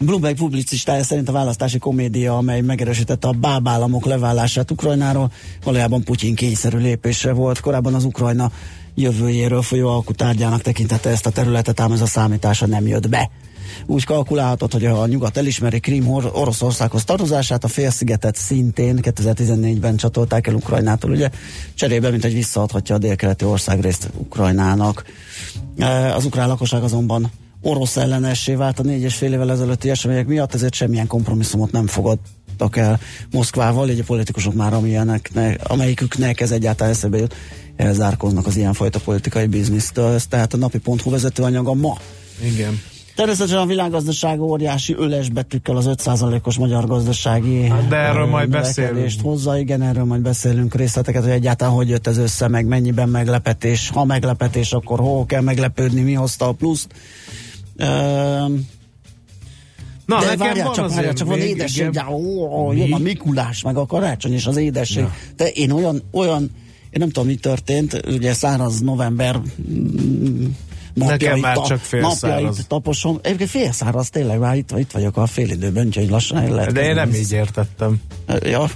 [0.00, 5.30] Bloomberg publicistája szerint a választási komédia, amely megerősítette a bábállamok leválását Ukrajnáról,
[5.64, 7.60] valójában Putyin kényszerű lépésre volt.
[7.60, 8.50] Korábban az Ukrajna
[8.94, 13.30] jövőjéről folyó alkutárgyának tekintette ezt a területet, ám ez a számítása nem jött be.
[13.86, 20.46] Úgy kalkulálhatott, hogy a nyugat elismeri Krím Or- Oroszországhoz tartozását, a félszigetet szintén 2014-ben csatolták
[20.46, 21.30] el Ukrajnától, ugye
[21.74, 25.04] cserébe, mint hogy visszaadhatja a délkeleti országrészt Ukrajnának.
[25.78, 27.30] E, Az ukrán lakosság azonban
[27.62, 31.86] orosz ellenessé vált a négy és fél évvel ezelőtti események miatt, ezért semmilyen kompromisszumot nem
[31.86, 33.00] fogadtak el
[33.30, 37.34] Moszkvával, így a politikusok már amilyenek, ne, amelyiküknek ez egyáltalán eszebe jut,
[37.76, 40.14] elzárkoznak az ilyenfajta politikai biznisztől.
[40.14, 41.98] Ez tehát a napi.hu vezetőanyaga ma.
[42.42, 42.80] Igen.
[43.16, 49.10] Természetesen a világgazdaság óriási öles betűkkel az 5%-os magyar gazdasági De erről ö, majd beszélünk.
[49.22, 49.58] hozza.
[49.58, 53.90] Igen, erről majd beszélünk részleteket, hogy egyáltalán hogy jött ez össze, meg mennyiben meglepetés.
[53.90, 56.88] Ha meglepetés, akkor hol kell meglepődni, mi hozta a pluszt.
[57.76, 58.66] Üm,
[60.06, 62.06] Na, de nekem várjál van csak, várjál, csak van édesség, igen.
[62.08, 65.02] ó, ó, jön a Mikulás, meg a karácsony és az édesség.
[65.02, 65.14] Ja.
[65.36, 66.40] De én olyan, olyan,
[66.90, 69.40] én nem tudom, mi történt, ugye száraz november
[71.04, 73.18] napjait, már ta- csak napjait taposom.
[73.22, 76.82] Egyébként félszáraz tényleg, már itt, itt vagyok a fél időben, úgyhogy lassan el lehet De
[76.82, 78.00] én nem így értettem.
[78.42, 78.70] Ja.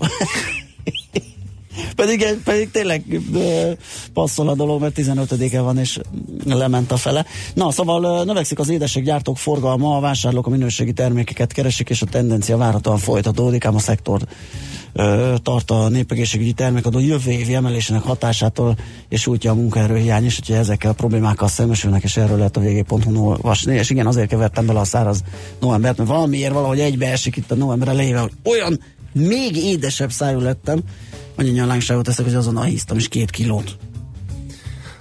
[1.96, 3.20] pedig, pedig tényleg
[4.12, 5.98] passzol a dolog, mert 15-e van, és
[6.44, 7.26] lement a fele.
[7.54, 12.56] Na, szóval növekszik az édességgyártók forgalma, a vásárlók a minőségi termékeket keresik, és a tendencia
[12.56, 14.20] várhatóan folytatódik, ám a szektor
[15.42, 18.76] tart a népegészségügyi termékadó jövő évi emelésének hatásától,
[19.08, 23.26] és útja a munkaerőhiány is, úgyhogy ezekkel a problémákkal szembesülnek, és erről lehet a vg.hu
[23.26, 25.22] olvasni, és igen, azért kevertem bele a száraz
[25.60, 28.80] novembert, mert valamiért valahogy egybeesik itt a november elejével, hogy olyan
[29.12, 30.80] még édesebb szájú lettem,
[31.36, 33.76] annyi nyalányságot teszek, hogy azonnal híztam is két kilót.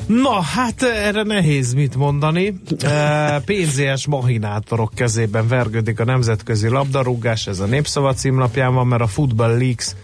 [0.09, 2.61] Na, hát erre nehéz mit mondani.
[2.79, 9.07] E, pénzélyes mahinátorok kezében vergődik a nemzetközi labdarúgás, ez a népszava címlapján van, mert a
[9.07, 9.95] Football Leaks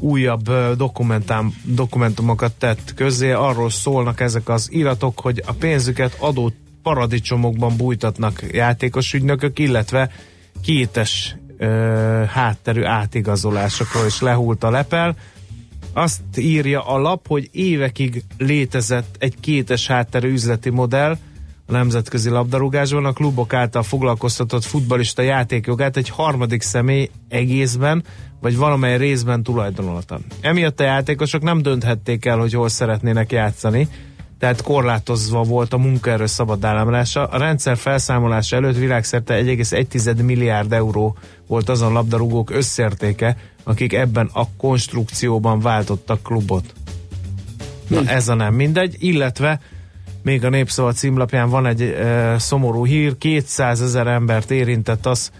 [0.00, 7.76] újabb dokumentám, dokumentumokat tett közé, arról szólnak ezek az iratok, hogy a pénzüket adó paradicsomokban
[7.76, 10.10] bújtatnak játékos ügynökök, illetve
[10.62, 11.66] kétes ö,
[12.28, 15.16] hátterű átigazolásokról is lehult a lepel.
[15.98, 21.16] Azt írja a lap, hogy évekig létezett egy kétes hátterű üzleti modell
[21.66, 28.04] a nemzetközi labdarúgásban, a klubok által foglalkoztatott futbalista játékjogát egy harmadik személy egészben,
[28.40, 30.20] vagy valamely részben tulajdonolta.
[30.40, 33.88] Emiatt a játékosok nem dönthették el, hogy hol szeretnének játszani,
[34.38, 37.26] tehát korlátozva volt a munkaerő szabad áramlása.
[37.26, 41.16] A rendszer felszámolása előtt világszerte 1,1 milliárd euró
[41.46, 46.72] volt azon labdarúgók összértéke, akik ebben a konstrukcióban váltottak klubot.
[47.88, 49.60] Na ez a nem mindegy, illetve
[50.22, 55.30] még a Népszava címlapján van egy e, szomorú hír, 200 ezer embert érintett az,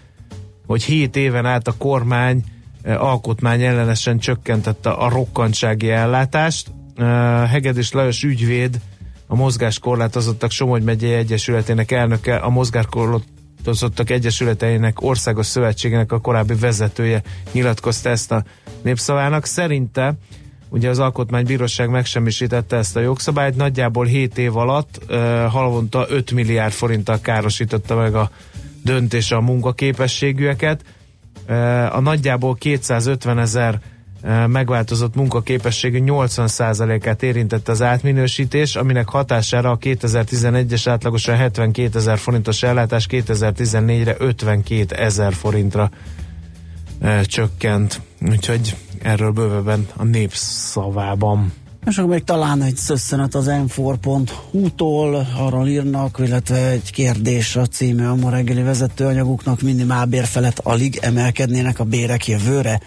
[0.65, 2.43] hogy 7 éven át a kormány
[2.81, 6.71] e, alkotmány ellenesen csökkentette a rokkantsági ellátást.
[6.95, 7.05] E,
[7.47, 8.79] Hegedűs Lajos ügyvéd,
[9.31, 17.21] a mozgáskorlátozottak Somogy megyei egyesületének elnöke, a mozgáskorlátozottak egyesületeinek országos szövetségének a korábbi vezetője
[17.51, 18.43] nyilatkozta ezt a
[18.81, 19.45] népszavának.
[19.45, 20.15] Szerinte
[20.71, 25.15] Ugye az Alkotmánybíróság megsemmisítette ezt a jogszabályt, nagyjából 7 év alatt uh,
[25.45, 28.29] havonta 5 milliárd forinttal károsította meg a
[28.83, 30.83] döntése a munkaképességűeket.
[31.47, 33.79] Uh, a nagyjából 250 ezer
[34.47, 43.07] megváltozott munkaképességű 80%-át érintette az átminősítés, aminek hatására a 2011-es átlagosan 72 ezer forintos ellátás
[43.09, 45.89] 2014-re 52 ezer forintra
[47.23, 48.01] csökkent.
[48.29, 51.53] Úgyhogy erről bővebben a népszavában.
[51.85, 58.09] És akkor még talán egy szösszenet az m4.hu-tól, arról írnak, illetve egy kérdés a címe
[58.09, 62.81] a ma reggeli vezetőanyaguknak, minimálbér felett alig emelkednének a bérek jövőre.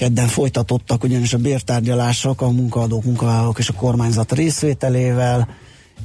[0.00, 5.48] Kedden folytatottak ugyanis a bértárgyalások a munkaadók, munkavállalók és a kormányzat részvételével,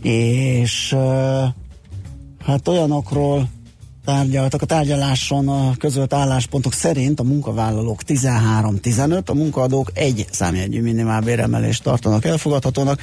[0.01, 0.95] és
[2.45, 3.49] hát olyanokról
[4.05, 4.61] tárgyaltak.
[4.61, 12.25] A tárgyaláson a közölt álláspontok szerint a munkavállalók 13-15, a munkaadók egy számjegyű minimálbéremelést tartanak
[12.25, 12.99] elfogadhatónak.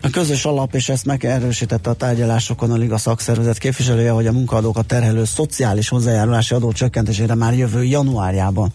[0.00, 4.86] A közös alap, és ezt megerősítette a tárgyalásokon a Liga szakszervezet képviselője, hogy a munkaadókat
[4.86, 8.72] terhelő szociális hozzájárulási adó csökkentésére már jövő januárjában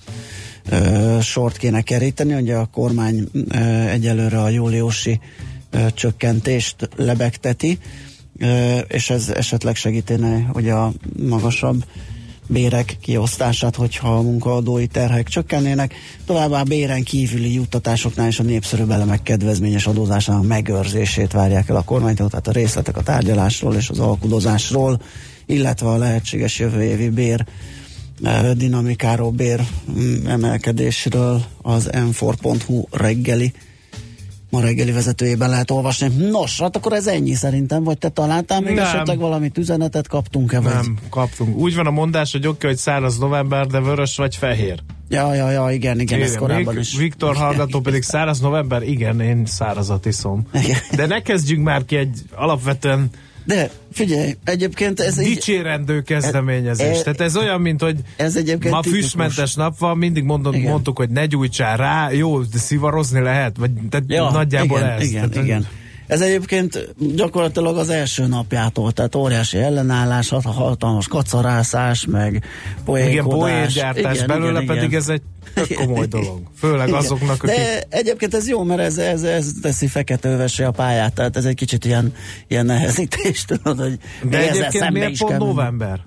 [0.70, 2.34] ö, sort kéne keríteni.
[2.34, 3.28] Ugye a kormány
[3.90, 5.20] egyelőre a júliusi
[5.94, 7.80] csökkentést lebegteti
[8.88, 10.92] és ez esetleg segítene hogy a
[11.28, 11.86] magasabb
[12.48, 15.94] bérek kiosztását, hogyha a munkaadói terhek csökkennének.
[16.26, 22.30] Továbbá béren kívüli juttatásoknál és a népszerűbb elemek kedvezményes adózásának megőrzését várják el a kormánytól,
[22.30, 25.02] tehát a részletek a tárgyalásról és az alkudozásról,
[25.46, 27.46] illetve a lehetséges jövő évi bér
[28.58, 29.62] dinamikáról, bér
[29.92, 33.54] mm, emelkedésről az m4.hu reggeli
[34.54, 36.08] ma reggeli vezetőjében lehet olvasni.
[36.30, 38.86] Nos, hát akkor ez ennyi szerintem, vagy te találtál még Nem.
[38.86, 40.60] esetleg valamit üzenetet kaptunk-e?
[40.60, 40.74] Vagy?
[40.74, 41.58] Nem, kaptunk.
[41.58, 44.80] Úgy van a mondás, hogy oké, hogy száraz november, de vörös vagy fehér.
[45.10, 46.98] Ja, ja, ja, igen, igen, ez Igen, korábban Vik- is.
[46.98, 50.48] Viktor hallgató pedig száraz november, igen, én szárazat iszom.
[50.54, 50.78] Igen.
[50.96, 53.10] De ne kezdjünk már ki egy alapvetően
[53.46, 55.28] De figyelj, egyébként ez így...
[55.28, 56.86] dicsérendő kezdeményezés.
[56.86, 59.04] E- e- Tehát ez olyan, mint hogy Ez egyébként ma tipikus.
[59.04, 60.70] füstmentes nap van, mindig mondom, Igen.
[60.72, 65.10] mondtuk, hogy ne gyújtsál rá, jó, de szivarozni lehet, vagy tehát Ja, nagyjából igen, ez.
[65.10, 65.68] Igen, tehát, igen.
[66.14, 72.44] Ez egyébként gyakorlatilag az első napjától, tehát óriási ellenállás, hat- hatalmas kacarászás, meg
[72.86, 73.12] poénkodás.
[73.12, 75.00] Igen, poéngyártás Igen, belőle igen, pedig igen.
[75.00, 75.22] ez egy
[75.54, 76.42] tök komoly dolog.
[76.58, 77.00] Főleg Igen.
[77.00, 77.56] azoknak, akik...
[77.56, 81.56] De egyébként ez jó, mert ez, ez, ez teszi feketővesé a pályát, tehát ez egy
[81.56, 82.14] kicsit ilyen,
[82.48, 83.98] ilyen nehezítés, tudod, hogy
[84.30, 86.00] De egyébként miért pont kell menni.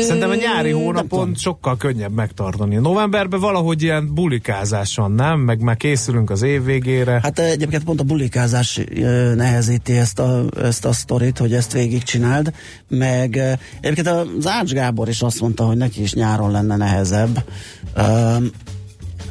[0.00, 2.76] Szerintem a nyári hónapon sokkal könnyebb megtartani.
[2.76, 5.40] Novemberben valahogy ilyen bulikázás van, nem?
[5.40, 7.20] Meg már készülünk az év végére.
[7.22, 12.52] Hát egyébként pont a bulikázás ö, nehezíti ezt a, ezt a sztorit, hogy ezt végigcsináld,
[12.88, 17.44] meg ö, egyébként az Ács Gábor is azt mondta, hogy neki is nyáron lenne nehezebb.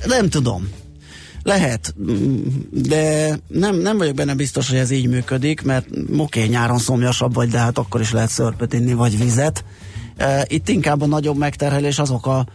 [0.06, 0.70] Nem tudom.
[1.44, 2.38] Lehet, mm,
[2.70, 7.50] de nem, nem vagyok benne biztos, hogy ez így működik, mert oké, nyáron szomjasabb vagy,
[7.50, 9.64] de hát akkor is lehet szörpöt inni, vagy vizet.
[10.48, 12.46] Itt inkább a nagyobb megterhelés azok a,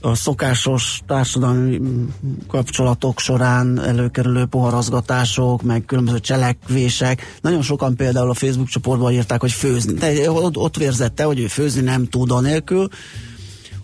[0.00, 2.04] a szokásos társadalmi mm,
[2.48, 7.38] kapcsolatok során előkerülő poharazgatások, meg különböző cselekvések.
[7.40, 9.92] Nagyon sokan például a Facebook csoportban írták, hogy főzni.
[9.92, 12.88] De ott, ott vérzette, hogy ő főzni nem tud anélkül,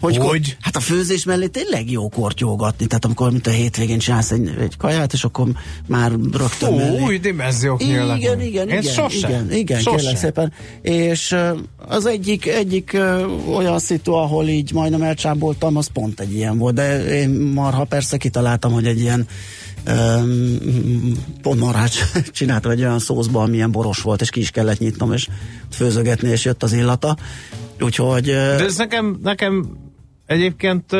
[0.00, 0.56] hogy, Hogy?
[0.60, 4.76] Hát a főzés mellé tényleg jó kortyolgatni, tehát amikor mint a hétvégén csinálsz egy, egy
[4.76, 5.48] kaját, és akkor
[5.86, 7.02] már rögtön Ó, mellé.
[7.02, 9.28] új dimenziók nyílnak Igen, igen, Én igen, sose.
[9.28, 9.96] igen, igen, sose.
[9.96, 10.52] kérlek szépen.
[10.82, 11.36] És
[11.76, 12.96] az egyik, egyik
[13.54, 18.16] olyan szitu, ahol így majdnem elcsáboltam, az pont egy ilyen volt, de én marha persze
[18.16, 19.26] kitaláltam, hogy egy ilyen
[19.86, 20.58] um,
[21.42, 22.00] pont marhács
[22.32, 25.28] csináltam egy olyan szószba, amilyen boros volt, és ki is kellett nyitnom, és
[25.70, 27.16] főzögetni, és jött az illata.
[27.80, 28.24] Úgyhogy...
[28.24, 29.76] De ez nekem, nekem
[30.28, 30.92] egyébként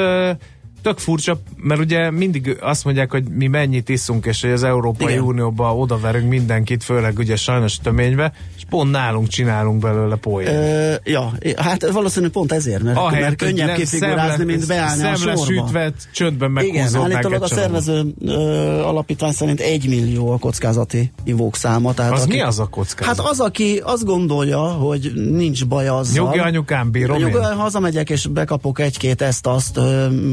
[0.83, 5.12] tök furcsa, mert ugye mindig azt mondják, hogy mi mennyit iszunk, és hogy az Európai
[5.12, 5.22] Igen.
[5.24, 10.49] Unióba odaverünk mindenkit, főleg ugye sajnos töménybe, és pont nálunk csinálunk belőle poént.
[10.51, 15.14] Ö, ja, hát valószínűleg pont ezért, mert, Ahelyett, mert könnyebb kifigurázni, szemle- mint beállni a
[15.14, 15.37] sorba.
[15.37, 18.33] Szemlesütve, csöndben Igen, meghúzódnák állítólag a szervező ö,
[18.81, 21.95] alapítvány szerint egy millió a kockázati ivók száma.
[21.95, 23.16] Tehát Az aki, mi az a kockázat?
[23.16, 26.24] Hát az, aki azt gondolja, hogy nincs baj azzal.
[26.24, 29.81] Nyugi anyukám, bírom Nyugi, hazamegyek és bekapok egy-két ezt-azt,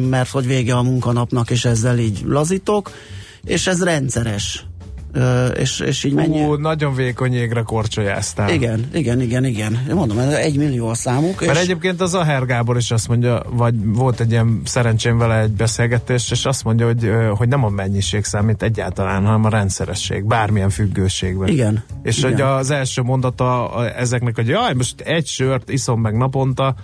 [0.10, 2.92] mert hogy vége a munkanapnak, és ezzel így lazítok,
[3.44, 4.66] és ez rendszeres.
[5.16, 6.44] Ö, és, és így mennyi...
[6.44, 8.50] Ú, nagyon vékony égre korcsolyáztál.
[8.50, 9.86] Igen, igen, igen, igen.
[9.94, 11.46] Mondom, ez egy millió a számuk.
[11.46, 11.64] Mert és...
[11.64, 16.32] egyébként az Aher Gábor is azt mondja, vagy volt egy ilyen szerencsém vele egy beszélgetés,
[16.32, 21.48] és azt mondja, hogy, hogy nem a mennyiség számít egyáltalán, hanem a rendszeresség, bármilyen függőségben.
[21.48, 22.32] Igen, És igen.
[22.32, 26.76] hogy az első mondata ezeknek, hogy jaj, most egy sört iszom meg naponta,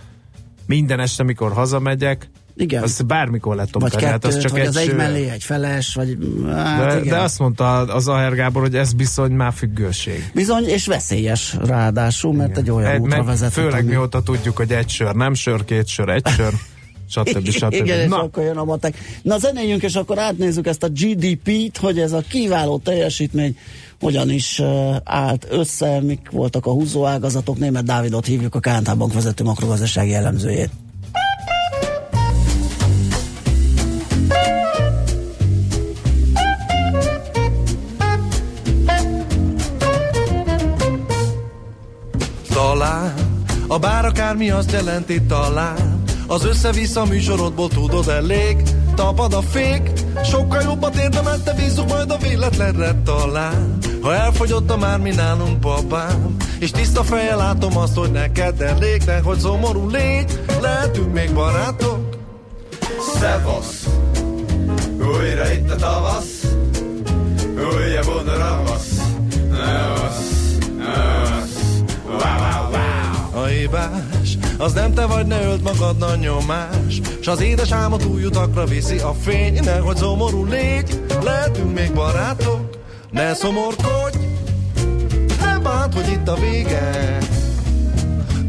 [0.66, 2.84] minden este, mikor hazamegyek, Igen.
[2.84, 5.44] azt bármikor le tudom vagy hát kettőt, az csak vagy egy az egy mellé egy
[5.44, 7.08] feles, vagy hát de, igen.
[7.08, 10.32] de azt mondta az Aher Gábor, hogy ez bizony már függőség.
[10.34, 13.52] Bizony, és veszélyes ráadásul, mert egy olyan Egy- útra vezet.
[13.52, 16.54] Főleg mióta tudjuk, hogy egy sör, nem sör, két sör, egy sör,
[17.10, 17.50] stb.
[17.60, 17.74] stb.
[17.74, 18.98] Igen, és Na, akkor jön a matek.
[19.22, 23.58] Na zenéljünk, és akkor átnézzük ezt a GDP-t, hogy ez a kiváló teljesítmény
[24.00, 27.58] hogyan is uh, állt össze, mik voltak a húzóágazatok.
[27.58, 30.70] Német Dávidot hívjuk a KNT Bank vezető makrogazdasági elemzőjét.
[43.72, 48.58] A bár akármi azt jelenti talán Az össze-vissza műsorodból tudod elég
[48.96, 49.92] Tapad a fék
[50.24, 55.60] Sokkal jobbat érdemelt, te bízzuk majd a véletlenre talán Ha elfogyott a már mi nálunk
[55.60, 61.34] babám És tiszta fejjel látom azt, hogy neked elég De hogy szomorú légy, lehetünk még
[61.34, 62.18] barátok
[63.20, 63.88] Szevasz!
[65.00, 66.46] Újra itt a tavasz,
[67.56, 69.02] újabb oda ravasz.
[69.50, 70.10] Wow, wow,
[70.78, 71.51] wow.
[71.51, 71.51] A
[73.62, 77.02] hibás, az nem te vagy, ne öld magad nagy nyomás.
[77.22, 79.60] S az édes álmot új utakra viszi a fény.
[79.64, 82.70] Nehogy szomorú légy, lehetünk még barátok.
[83.12, 84.18] Ne szomorkodj,
[85.40, 87.18] nem bánt, hogy itt a vége.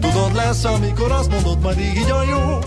[0.01, 2.59] Tudod lesz, amikor azt mondod, majd így a jó.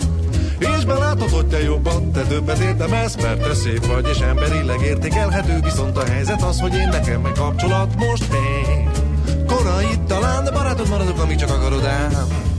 [0.58, 5.60] És belátod, hogy te jobban, te többet érdemelsz, mert te szép vagy, és emberileg értékelhető,
[5.62, 9.05] viszont a helyzet az, hogy én nekem meg kapcsolat most még.
[9.46, 12.55] Korai talán, de barátod maradok, amíg csak akarod ám.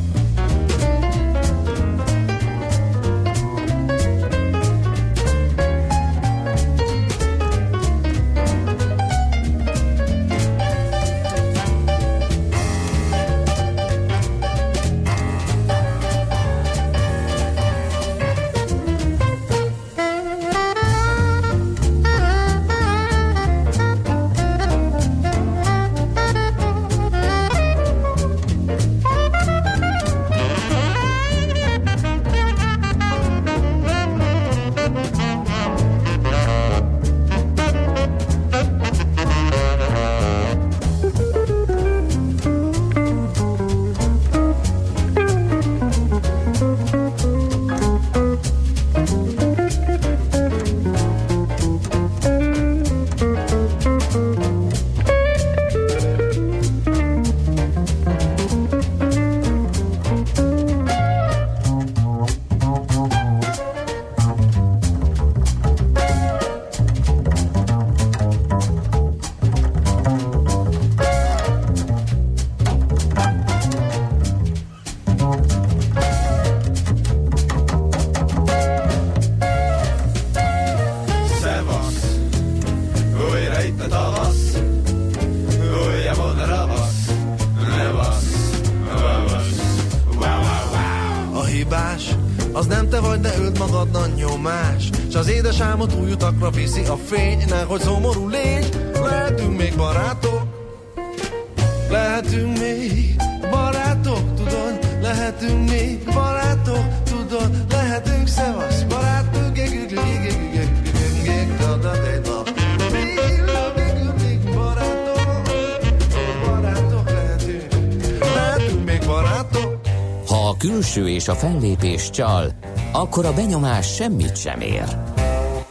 [122.18, 122.52] Csal,
[122.92, 124.84] akkor a benyomás semmit sem ér.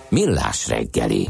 [0.09, 1.29] Millás reggeli.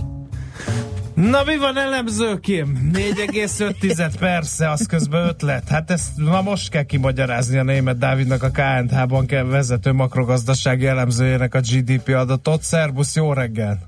[1.15, 2.91] Na mi van elemzőkim?
[2.95, 5.69] 4,5 persze, az közben ötlet.
[5.69, 11.55] Hát ezt ma most kell kimagyarázni a német Dávidnak a KNH-ban kell vezető makrogazdasági elemzőjének
[11.55, 12.63] a GDP adatot.
[12.63, 13.79] Szerbusz, jó reggel!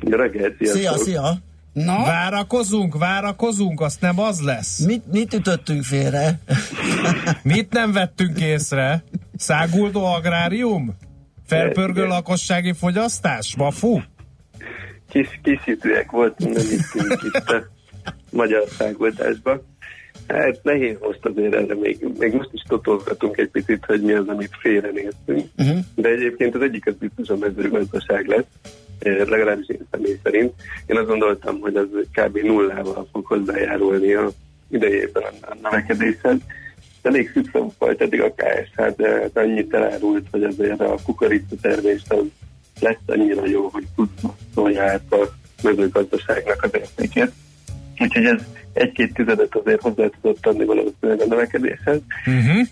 [0.00, 1.38] Reggelt, Szia, szia!
[1.72, 2.02] Na?
[2.04, 4.78] Várakozunk, várakozunk, azt nem az lesz.
[4.78, 6.38] Mit, mit ütöttünk félre?
[7.42, 9.04] Mit nem vettünk észre?
[9.38, 10.96] Száguldó agrárium?
[11.46, 13.54] Felpörgő lakossági fogyasztás?
[13.58, 14.00] Vafu?
[15.08, 17.62] Kis, kisítőek voltunk, nem itt a
[18.30, 19.62] magyar szágoldásba.
[20.28, 24.28] Hát nehéz most azért erre, még, még most is totolgatunk egy picit, hogy mi az,
[24.28, 25.46] amit félrenéztünk.
[25.58, 25.78] Uh-huh.
[25.94, 28.44] De egyébként az egyik az biztos a mezőgazdaság lesz,
[28.98, 30.52] eh, legalábbis én személy szerint.
[30.86, 32.38] Én azt gondoltam, hogy az kb.
[32.38, 34.30] nullával fog hozzájárulni a
[34.70, 36.38] idejében a növekedéshez.
[37.08, 42.12] Elég szükség volt eddig a KSH, de hát annyit elárult, hogy azért a kukorica termést
[42.12, 42.24] az
[42.80, 43.84] lesz annyira jó, hogy
[44.54, 45.32] tudja át a
[45.62, 47.32] mezőgazdaságnak az értékét.
[47.98, 48.42] Úgyhogy ez
[48.72, 52.00] egy-két tizedet azért hozzá tudott adni valószínűleg a növekedéshez.
[52.26, 52.66] Uh-huh.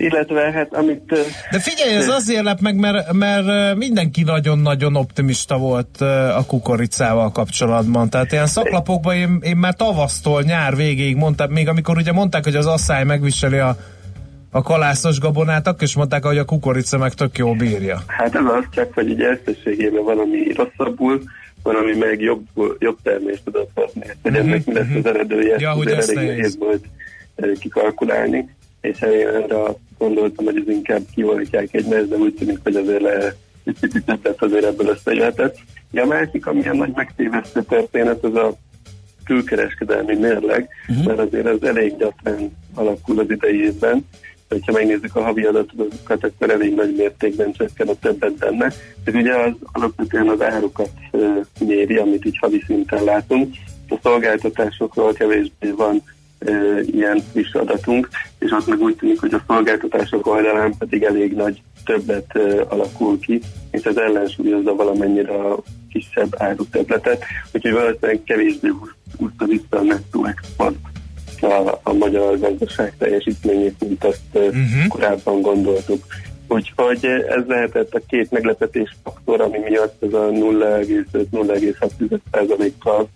[0.00, 1.02] Illetve hát amit...
[1.50, 6.00] De figyelj, ez azért lep meg, mert, mert mindenki nagyon-nagyon optimista volt
[6.36, 8.10] a kukoricával kapcsolatban.
[8.10, 12.56] Tehát ilyen szaklapokban én, én már tavasztól nyár végéig mondtam, még amikor ugye mondták, hogy
[12.56, 13.76] az asszály megviseli a,
[14.50, 18.02] a kalászos gabonát, akkor is mondták, hogy a kukorica meg tök jól bírja.
[18.06, 21.22] Hát ez az csak, hogy így összességében van, ami rosszabbul,
[21.62, 22.46] van, ami meg jobb,
[22.78, 24.06] jobb termést tudott hozni.
[24.22, 26.58] Hogy Mhm, ennek mi lesz az eredője, Ja, hogy elég nehéz.
[26.58, 26.84] volt
[27.58, 33.00] kikalkulálni, és én azt gondoltam, hogy ez inkább kivolítják egymást, de úgy tűnik, hogy azért
[33.00, 35.56] le, egy picit többet azért ebből összejöhetett.
[35.92, 38.54] Ja, a másik, amilyen nagy megtévesztő történet, az a
[39.24, 41.06] külkereskedelmi mérleg, uh-huh.
[41.06, 44.06] mert azért ez elég gyakran alakul az idei évben.
[44.48, 48.72] Hogyha megnézzük a havi adatokat, akkor elég nagy mértékben csökken a többet benne.
[49.04, 50.90] Ez ugye az alapvetően az árukat
[51.60, 53.54] méri, amit így havi szinten látunk.
[53.88, 56.02] A szolgáltatásokról kevésbé van
[56.38, 58.08] ö, ilyen friss adatunk,
[58.38, 63.18] és ott meg úgy tűnik, hogy a szolgáltatások oldalán pedig elég nagy többet ö, alakul
[63.18, 65.62] ki, és ez ellensúlyozza valamennyire a
[65.92, 68.68] kisebb árutöbletet, úgyhogy valószínűleg kevésbé
[69.16, 70.76] úszta vissza a nettó export
[71.42, 74.86] a, a magyar gazdaság teljesítményét, mint azt uh-huh.
[74.88, 76.04] korábban gondoltuk.
[76.48, 83.08] Úgyhogy ez lehetett a két meglepetés faktor, ami miatt ez a 0,5-0,6%-kal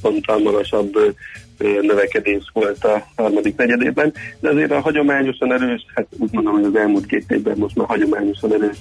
[0.00, 1.14] ponttal magasabb
[1.80, 6.76] növekedés volt a harmadik negyedében, de azért a hagyományosan erős, hát úgy mondom, hogy az
[6.76, 8.76] elmúlt két évben most már hagyományosan erős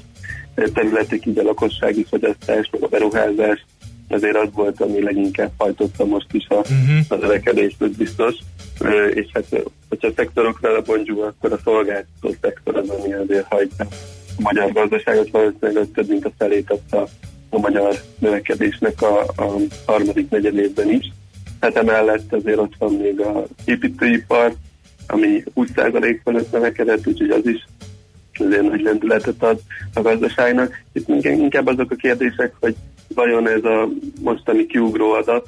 [0.56, 3.66] ö, területek, így a lakossági fogyasztás, meg a beruházás,
[4.08, 7.06] azért az volt, ami leginkább hajtotta most is a, uh-huh.
[7.08, 8.36] a növekedést, ez biztos.
[8.80, 9.46] Ö, És hát,
[9.90, 13.86] hogyha a szektorokra lebontjuk, akkor a szolgáltató szektor az, ami azért hajtja
[14.38, 17.08] a magyar gazdaságot, valószínűleg több mint a felét adta
[17.50, 21.12] a magyar növekedésnek a, a harmadik negyedévben is.
[21.60, 24.54] Hát emellett azért ott van még a építőipar,
[25.08, 27.66] ami 20% fölött növekedett, úgyhogy az is
[28.34, 29.60] azért nagy lendületet ad
[29.94, 30.84] a gazdaságnak.
[30.94, 32.76] Itt inkább azok a kérdések, hogy
[33.16, 33.90] vajon ez a
[34.22, 35.44] mostani kiugró adat,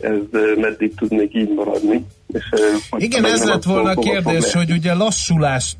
[0.00, 2.04] ez meddig tud még így maradni.
[2.26, 2.44] És,
[2.96, 5.76] Igen, ez lett volna a kérdés, hogy ugye lassulást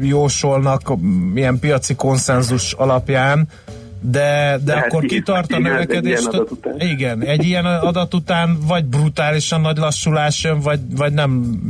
[0.00, 0.96] jósolnak
[1.32, 3.48] milyen piaci konszenzus alapján,
[4.00, 6.26] de, de, hát akkor ki- kitart a igen, egy növekedés.
[6.26, 6.80] után.
[6.80, 11.60] Igen, egy ilyen adat után vagy brutálisan nagy lassulás jön, vagy, vagy nem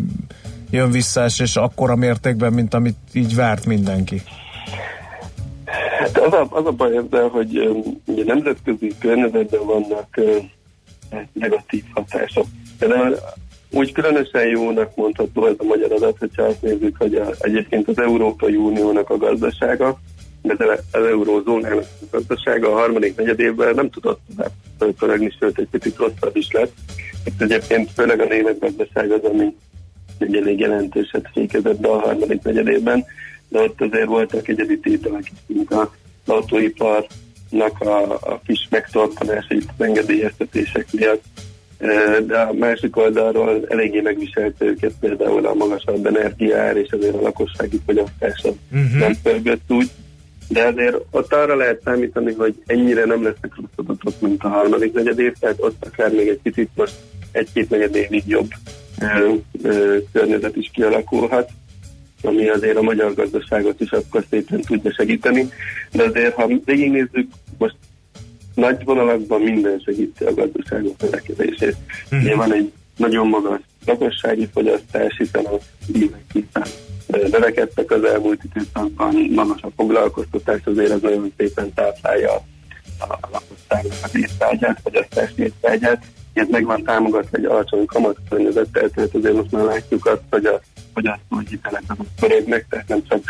[0.71, 4.23] jön vissza és akkora mértékben, mint amit így várt mindenki.
[5.99, 7.69] Hát az a, az a baj ezzel, hogy
[8.07, 10.21] ugye nemzetközi környezetben vannak
[11.33, 12.47] negatív hatások.
[12.79, 12.87] De
[13.71, 17.99] úgy különösen jónak mondható ez a magyar adat, hogyha azt nézzük, hogy a, egyébként az
[17.99, 19.99] Európai Uniónak a gazdasága,
[20.43, 24.21] de az- eurózónának a gazdasága a harmadik negyedévben nem tudott
[24.99, 26.73] pörögni, sőt egy picit rosszabb is lett.
[27.25, 29.55] Itt egyébként főleg a német gazdaság az, ami
[30.19, 33.05] egy elég jelentőset fékezett be a harmadik negyedében,
[33.49, 35.87] de ott azért voltak egyedi tételek is, mint az
[36.27, 41.23] autóiparnak a, a kis megtorpanása itt az engedélyeztetések miatt,
[41.83, 47.21] E, de a másik oldalról eléggé megviselte őket például a magasabb energiár, és azért a
[47.21, 48.99] lakossági fogyasztás az Mhm.
[48.99, 49.91] nem pörgött úgy.
[50.51, 54.93] De azért ott arra lehet számítani, hogy ennyire nem lesznek rossz adatok, mint a harmadik
[54.93, 56.95] negyedév, tehát ott akár még egy picit most
[57.33, 58.51] egy-két negyed évig jobb
[59.01, 59.33] ö,
[59.63, 61.51] ö, környezet is kialakulhat,
[62.23, 65.49] ami azért a magyar gazdaságot is akkor szépen tudja segíteni,
[65.93, 67.29] de azért, ha végignézzük,
[67.59, 67.77] most
[68.55, 71.77] nagy vonalakban minden segíti a gazdaságok növekedését.
[72.15, 72.19] Mm.
[72.19, 75.57] Ugye van egy nagyon magas lakossági fogyasztás, hiszen a
[75.95, 76.67] évek hiszen
[77.31, 82.33] növekedtek az elmúlt időszakban, magas a foglalkoztatás, azért az nagyon szépen táplálja
[82.99, 86.05] a lakosságnak a résztárgyát, fogyasztás résztárgyát.
[86.33, 90.61] Ez meg van támogatva egy alacsony kamatkörnyezettel, tehát azért most már látjuk azt, hogy a
[90.95, 93.23] fogyasztói hitelek azok pörögnek, tehát nem csak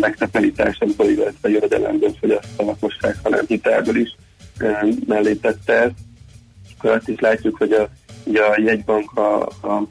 [0.00, 4.16] megtakarításokból, illetve jövedelemből fogyaszt a lakosság, hanem hitelből is
[5.06, 5.94] mellé tette ezt.
[6.78, 7.88] Azt is látjuk, hogy a,
[8.24, 9.86] ugye a jegybank a, a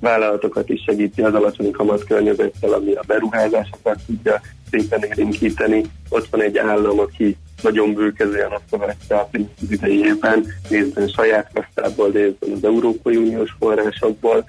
[0.00, 5.84] vállalatokat is segíti az alacsony kamatkörnyezettel, ami a beruházásokat tudja szépen élénkíteni.
[6.08, 11.50] Ott van egy állam, aki nagyon bőkezően azt követte a pénzügyi idei évben, részben saját
[11.54, 14.44] kasszából, részben az Európai Uniós forrásokból.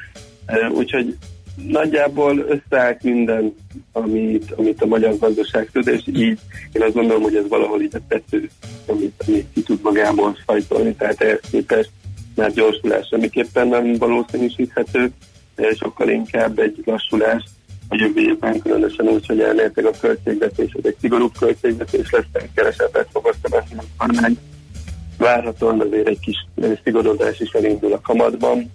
[0.71, 1.17] Úgyhogy
[1.67, 3.55] nagyjából összeállt minden,
[3.91, 6.39] amit, amit a magyar gazdaság tud, és így
[6.71, 8.49] én azt gondolom, hogy ez valahol így a tető,
[8.85, 11.89] amit, amit ki tud magából sajtolni, tehát ehhez képest
[12.35, 15.11] már gyorsulás semmiképpen nem valószínűsíthető,
[15.79, 17.43] sokkal inkább egy lassulás
[17.87, 23.07] a jövő évben, különösen úgy, hogy elméletileg a költségvetés, ez egy szigorúbb költségvetés lesz, kevesebbet
[23.11, 24.37] fog összevetni a kormány.
[25.17, 26.47] Várhatóan azért egy kis
[26.83, 28.71] szigorodás is elindul a kamatban,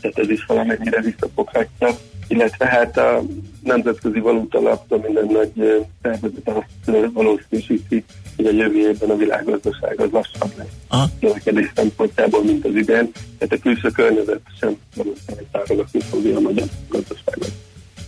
[0.00, 1.88] tehát ez is valamennyire visszafoghatja,
[2.28, 3.22] illetve hát a
[3.62, 8.04] nemzetközi valutalaptól minden nagy szervezet azt valószínűsíti,
[8.36, 11.00] hogy a jövő évben a világgazdaság az lassabb lesz.
[11.02, 16.40] A növekedés szempontjából, mint az idén, tehát a külső környezet sem valószínűleg támogatni fogja a
[16.40, 17.52] magyar gazdaságot.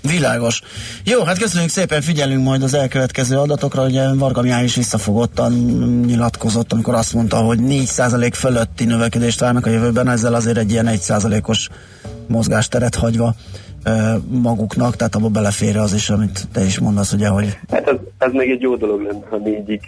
[0.03, 0.62] Világos.
[1.05, 3.85] Jó, hát köszönjük szépen, figyelünk majd az elkövetkező adatokra.
[3.85, 5.53] Ugye Varga Mihály is visszafogottan
[6.07, 10.87] nyilatkozott, amikor azt mondta, hogy 4% fölötti növekedést várnak a jövőben, ezzel azért egy ilyen
[10.89, 11.68] 1%-os
[12.26, 13.35] mozgásteret hagyva
[14.29, 17.59] maguknak, tehát abba belefér az is, amit te is mondasz, ugye, hogy...
[17.70, 19.81] Hát ez, ez még egy jó dolog lenne, ha négyig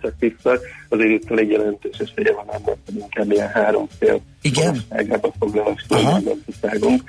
[0.00, 0.58] csak vissza,
[0.88, 4.82] azért itt elég jelentős esélye van annak, hogy inkább ilyen három fél Igen?
[5.38, 7.02] foglal a gazdaságunk.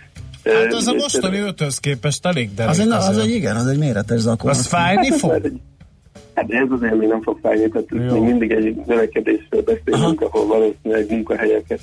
[0.44, 2.72] Hát az a mostani ötöz képest elég derék.
[2.72, 4.48] Az egy, az egy, igen, az egy méretes zakó.
[4.48, 5.52] Az fájni fog?
[6.34, 11.12] Hát ez azért még nem fog fájni, tehát még mindig egy növekedésről beszélünk, ahol valószínűleg
[11.12, 11.80] munkahelyeket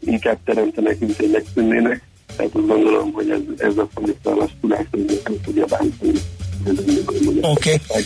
[0.00, 2.02] inkább teremtenek, mint hogy megszűnnének.
[2.36, 6.12] Tehát azt gondolom, hogy ez, ez a fajta lassulás, hogy nem tudja bántani.
[7.40, 7.80] Oké.
[7.88, 8.04] Okay.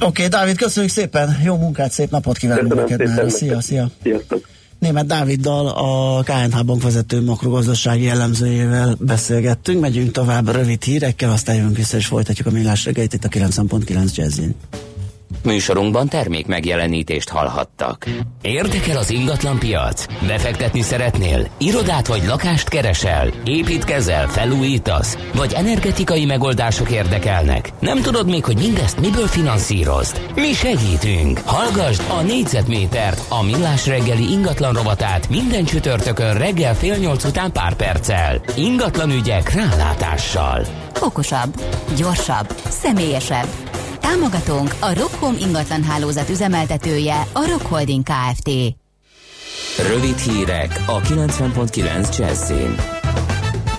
[0.00, 3.30] Oké, okay, Dávid, köszönjük szépen, jó munkát, szép napot kívánunk neked.
[3.30, 3.90] Szia, szia.
[4.02, 4.48] Sziasztok.
[4.78, 11.76] Német Dáviddal, a KNH bank vezető makrogazdasági jellemzőjével beszélgettünk, megyünk tovább rövid hírekkel, aztán jövünk
[11.76, 14.54] vissza és folytatjuk a millás reggelyt itt a 9.9 Jazzin.
[15.42, 18.06] Műsorunkban termék megjelenítést hallhattak.
[18.42, 20.06] Érdekel az ingatlan piac?
[20.26, 21.46] Befektetni szeretnél?
[21.58, 23.28] Irodát vagy lakást keresel?
[23.44, 24.28] Építkezel?
[24.28, 25.18] Felújítasz?
[25.34, 27.72] Vagy energetikai megoldások érdekelnek?
[27.80, 30.20] Nem tudod még, hogy mindezt miből finanszírozd?
[30.34, 31.38] Mi segítünk!
[31.44, 37.74] Hallgasd a négyzetmétert, a millás reggeli ingatlan rovatát minden csütörtökön reggel fél nyolc után pár
[37.74, 38.40] perccel.
[38.56, 40.83] Ingatlan ügyek rálátással.
[41.00, 41.62] Okosabb,
[41.96, 43.48] gyorsabb, személyesebb.
[44.00, 48.50] Támogatónk a Rockhome ingatlan hálózat üzemeltetője, a Rock Holding Kft.
[49.88, 53.03] Rövid hírek a 90.9 Jazzin.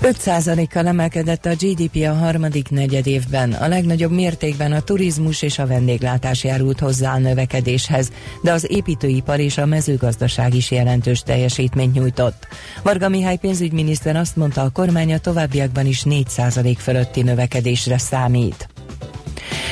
[0.06, 3.52] 5%-kal emelkedett a GDP a harmadik negyed évben.
[3.52, 9.40] A legnagyobb mértékben a turizmus és a vendéglátás járult hozzá a növekedéshez, de az építőipar
[9.40, 12.48] és a mezőgazdaság is jelentős teljesítményt nyújtott.
[12.84, 18.75] Varga Mihály pénzügyminiszter azt mondta, a kormány a továbbiakban is 4% fölötti növekedésre számít.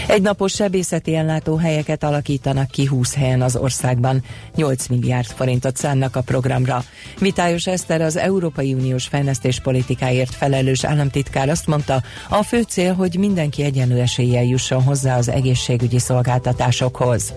[0.07, 4.23] Egy napos sebészeti ellátó helyeket alakítanak ki 20 helyen az országban.
[4.55, 6.83] 8 milliárd forintot szánnak a programra.
[7.19, 13.63] Vitályos Eszter az Európai Uniós fejlesztéspolitikáért felelős államtitkár azt mondta, a fő cél, hogy mindenki
[13.63, 17.33] egyenlő eséllyel jusson hozzá az egészségügyi szolgáltatásokhoz.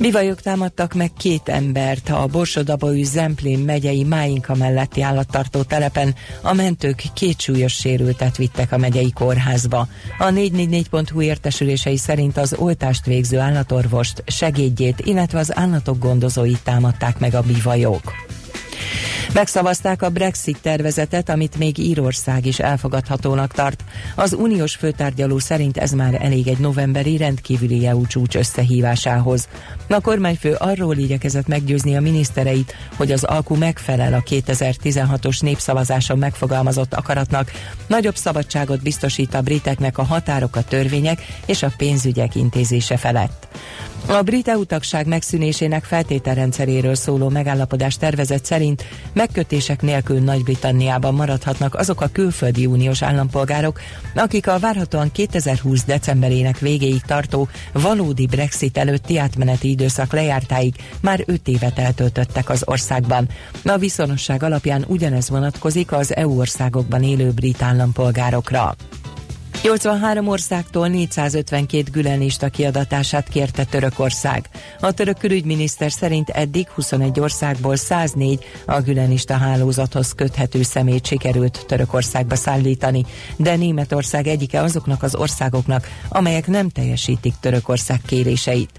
[0.00, 6.14] Bivajok támadtak meg két embert a Borsodabaű Zemplén megyei Máinka melletti állattartó telepen.
[6.42, 9.88] A mentők két súlyos sérültet vittek a megyei kórházba.
[10.18, 17.34] A 444.hu értesülései szerint az oltást végző állatorvost, segédjét, illetve az állatok gondozóit támadták meg
[17.34, 18.27] a bivajok.
[19.32, 23.84] Megszavazták a Brexit tervezetet, amit még Írország is elfogadhatónak tart.
[24.14, 29.48] Az uniós főtárgyaló szerint ez már elég egy novemberi rendkívüli EU csúcs összehívásához.
[29.88, 36.94] A kormányfő arról igyekezett meggyőzni a minisztereit, hogy az alkú megfelel a 2016-os népszavazáson megfogalmazott
[36.94, 37.52] akaratnak,
[37.86, 43.48] nagyobb szabadságot biztosít a briteknek a határok, a törvények és a pénzügyek intézése felett.
[44.06, 52.00] A brit EU tagság megszűnésének feltételrendszeréről szóló megállapodás tervezet szerint megkötések nélkül Nagy-Britanniában maradhatnak azok
[52.00, 53.80] a külföldi uniós állampolgárok,
[54.14, 61.48] akik a várhatóan 2020 decemberének végéig tartó valódi Brexit előtti átmeneti időszak lejártáig már 5
[61.48, 63.28] évet eltöltöttek az országban.
[63.64, 68.76] A viszonosság alapján ugyanez vonatkozik az EU országokban élő brit állampolgárokra.
[69.62, 74.48] 83 országtól 452 gülenista kiadatását kérte Törökország.
[74.80, 82.34] A török külügyminiszter szerint eddig 21 országból 104 a gülenista hálózathoz köthető szemét sikerült Törökországba
[82.34, 83.04] szállítani,
[83.36, 88.70] de Németország egyike azoknak az országoknak, amelyek nem teljesítik Törökország kéréseit.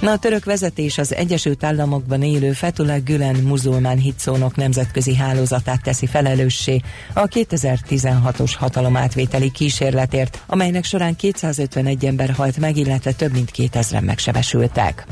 [0.00, 6.06] Na, a török vezetés az Egyesült Államokban élő Fethullah Gülen muzulmán hitszónok nemzetközi hálózatát teszi
[6.06, 6.80] felelőssé
[7.12, 15.06] a 2016-os hatalomátvételi kísérletért, amelynek során 251 ember halt meg, illetve több mint 2000-en megsebesültek.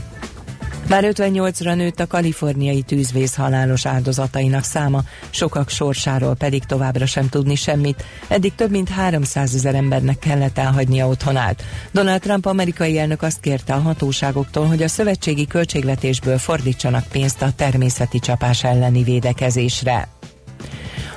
[0.89, 7.55] Már 58-ra nőtt a kaliforniai tűzvész halálos áldozatainak száma, sokak sorsáról pedig továbbra sem tudni
[7.55, 8.05] semmit.
[8.29, 11.63] Eddig több mint 300 ezer embernek kellett elhagynia otthonát.
[11.93, 17.53] Donald Trump amerikai elnök azt kérte a hatóságoktól, hogy a szövetségi költségvetésből fordítsanak pénzt a
[17.57, 20.16] természeti csapás elleni védekezésre.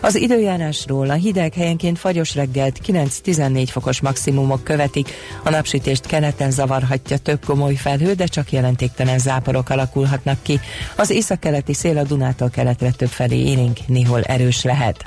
[0.02, 5.10] Az időjárásról a hideg helyenként fagyos reggelt 9-14 fokos maximumok követik.
[5.44, 10.60] A napsütést keleten zavarhatja több komoly felhő, de csak jelentéktelen záporok alakulhatnak ki.
[10.96, 15.04] Az északkeleti szél a Dunától keletre több felé élénk, néhol erős lehet.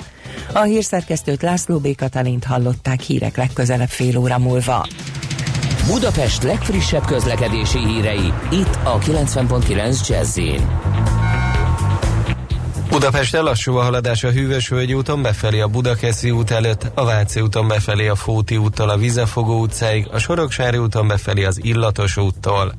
[0.53, 1.95] A hírszerkesztőt László B.
[1.95, 4.87] Katalint hallották hírek legközelebb fél óra múlva.
[5.87, 10.39] Budapest legfrissebb közlekedési hírei, itt a 90.9 jazz
[12.93, 17.67] Budapest lassú a haladás a Hűvösvölgyi úton befelé a Budakeszi út előtt, a Váci úton
[17.67, 22.73] befelé a Fóti úttól a Vizefogó utcáig, a Soroksári úton befelé az Illatos úttól.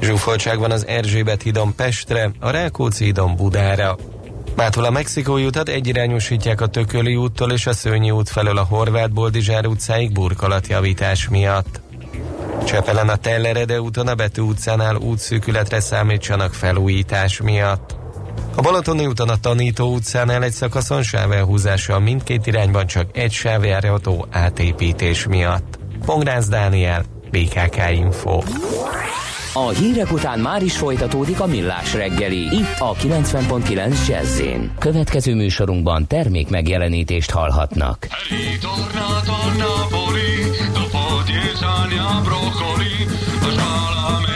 [0.00, 3.96] Zsúfoltság van az Erzsébet hídon Pestre, a Rákóczi hídon Budára.
[4.56, 9.12] Mától a Mexikói utat egyirányosítják a Tököli úttól és a Szőnyi út felől a Horváth
[9.12, 11.80] Boldizsár utcáig burkolatjavítás miatt.
[12.64, 18.04] Csepelen a Tellerede úton a Betű utcánál útszűkületre számítsanak felújítás miatt.
[18.56, 24.26] A Balatoni úton a Tanító utcánál egy szakaszon sávelhúzással mindkét irányban csak egy sáv járható
[24.30, 25.78] átépítés miatt.
[26.04, 28.40] Pongrász Dániel, BKK Info.
[29.52, 34.42] A hírek után már is folytatódik a millás reggeli, itt a 90.9 jazz
[34.78, 38.06] Következő műsorunkban termék megjelenítést hallhatnak.
[38.28, 40.34] Ritornato a Napoli,
[40.72, 43.06] dopo dieci anni a broccoli,
[43.42, 44.35] lo scala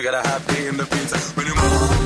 [0.00, 1.99] you gotta have me in the pizza, when you mambo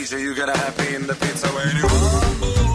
[0.00, 2.69] DJ, you gotta have me in the pizza when you are.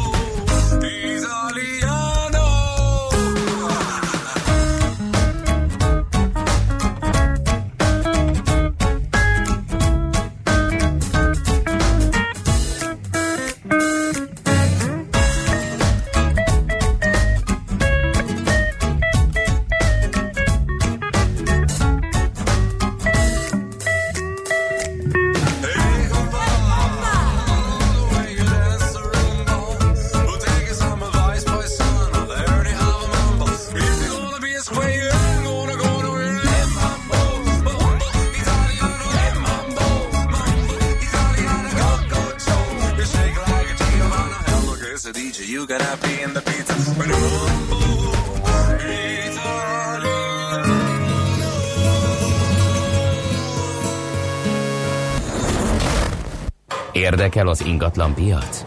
[57.60, 58.66] Az ingatlan piac?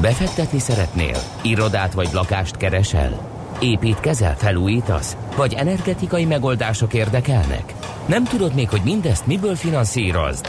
[0.00, 1.16] Befektetni szeretnél?
[1.42, 3.20] Irodát vagy lakást keresel?
[3.60, 5.16] Építkezel, felújítasz?
[5.36, 7.74] Vagy energetikai megoldások érdekelnek?
[8.06, 10.46] Nem tudod még, hogy mindezt miből finanszírozd?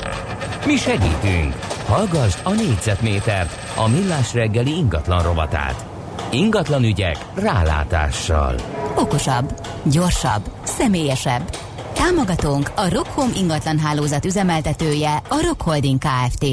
[0.66, 1.56] Mi segítünk!
[1.86, 5.86] Hallgassd a négyzetmétert, a millás reggeli ingatlan rovatát.
[6.32, 8.56] Ingatlan ügyek rálátással.
[8.96, 11.58] Okosabb, gyorsabb, személyesebb.
[11.94, 16.46] Támogatónk a Rockholm ingatlan hálózat üzemeltetője, a Rock Holding Kft.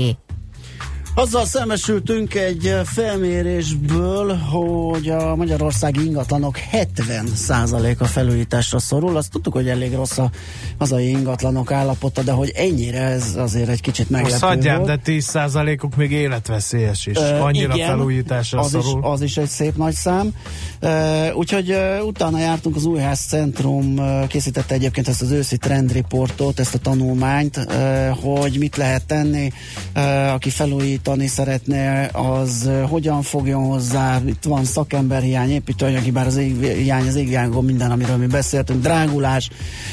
[1.18, 9.16] Azzal szembesültünk egy felmérésből, hogy a magyarországi ingatlanok 70%-a felújításra szorul.
[9.16, 10.30] Azt tudtuk, hogy elég rossz a
[10.78, 15.96] hazai ingatlanok állapota, de hogy ennyire ez azért egy kicsit meglepő Most hagyjám, de 10%-uk
[15.96, 17.16] még életveszélyes is.
[17.16, 18.98] Ö, Annyira igen, felújításra az szorul.
[18.98, 20.34] Is, az is egy szép nagy szám.
[20.82, 26.74] Uh, úgyhogy utána jártunk az Újház Centrum, uh, készítette egyébként ezt az őszi trendriportot, ezt
[26.74, 27.66] a tanulmányt,
[28.20, 29.52] hogy mit lehet tenni,
[30.32, 30.50] aki
[31.09, 37.64] felújítani szeretne, az hogyan fogjon hozzá, itt van szakemberhiány, építőanyagi, bár az éghiány, az égvilágon
[37.64, 39.50] minden, amiről mi beszéltünk, drágulás,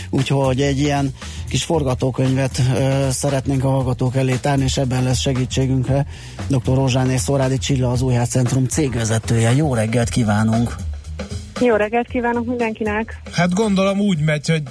[0.10, 1.14] úgyhogy egy ilyen
[1.50, 6.06] kis forgatókönyvet uh, szeretnénk a hallgatók elé tárni, és ebben lesz segítségünkre
[6.48, 6.74] dr.
[6.74, 9.56] Rózsáné Szorádi Csilla, az Újház Centrum cégvezetője.
[9.56, 10.76] Jó reggelt kívánunk!
[11.62, 13.22] Jó reggelt kívánok mindenkinek!
[13.32, 14.64] Hát gondolom úgy megy, hogy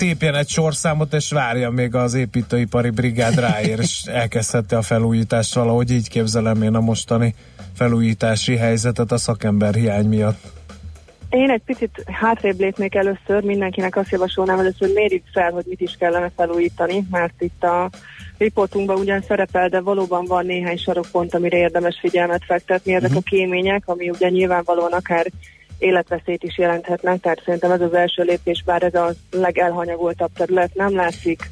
[0.00, 5.90] tépjen egy sorszámot, és várja még az építőipari brigád ráér, és elkezdhette a felújítást valahogy
[5.90, 7.34] így képzelem én a mostani
[7.76, 10.38] felújítási helyzetet a szakember hiány miatt.
[11.30, 15.80] Én egy picit hátrébb lépnék először, mindenkinek azt javasolnám először, hogy mérjük fel, hogy mit
[15.80, 17.90] is kellene felújítani, mert itt a
[18.38, 22.94] riportunkban ugyan szerepel, de valóban van néhány sarokpont, amire érdemes figyelmet fektetni.
[22.94, 25.26] Ezek a kémények, ami ugye nyilvánvalóan akár
[25.80, 30.94] életveszélyt is jelenthetnek, tehát szerintem ez az első lépés, bár ez a legelhanyagoltabb terület nem
[30.94, 31.50] látszik,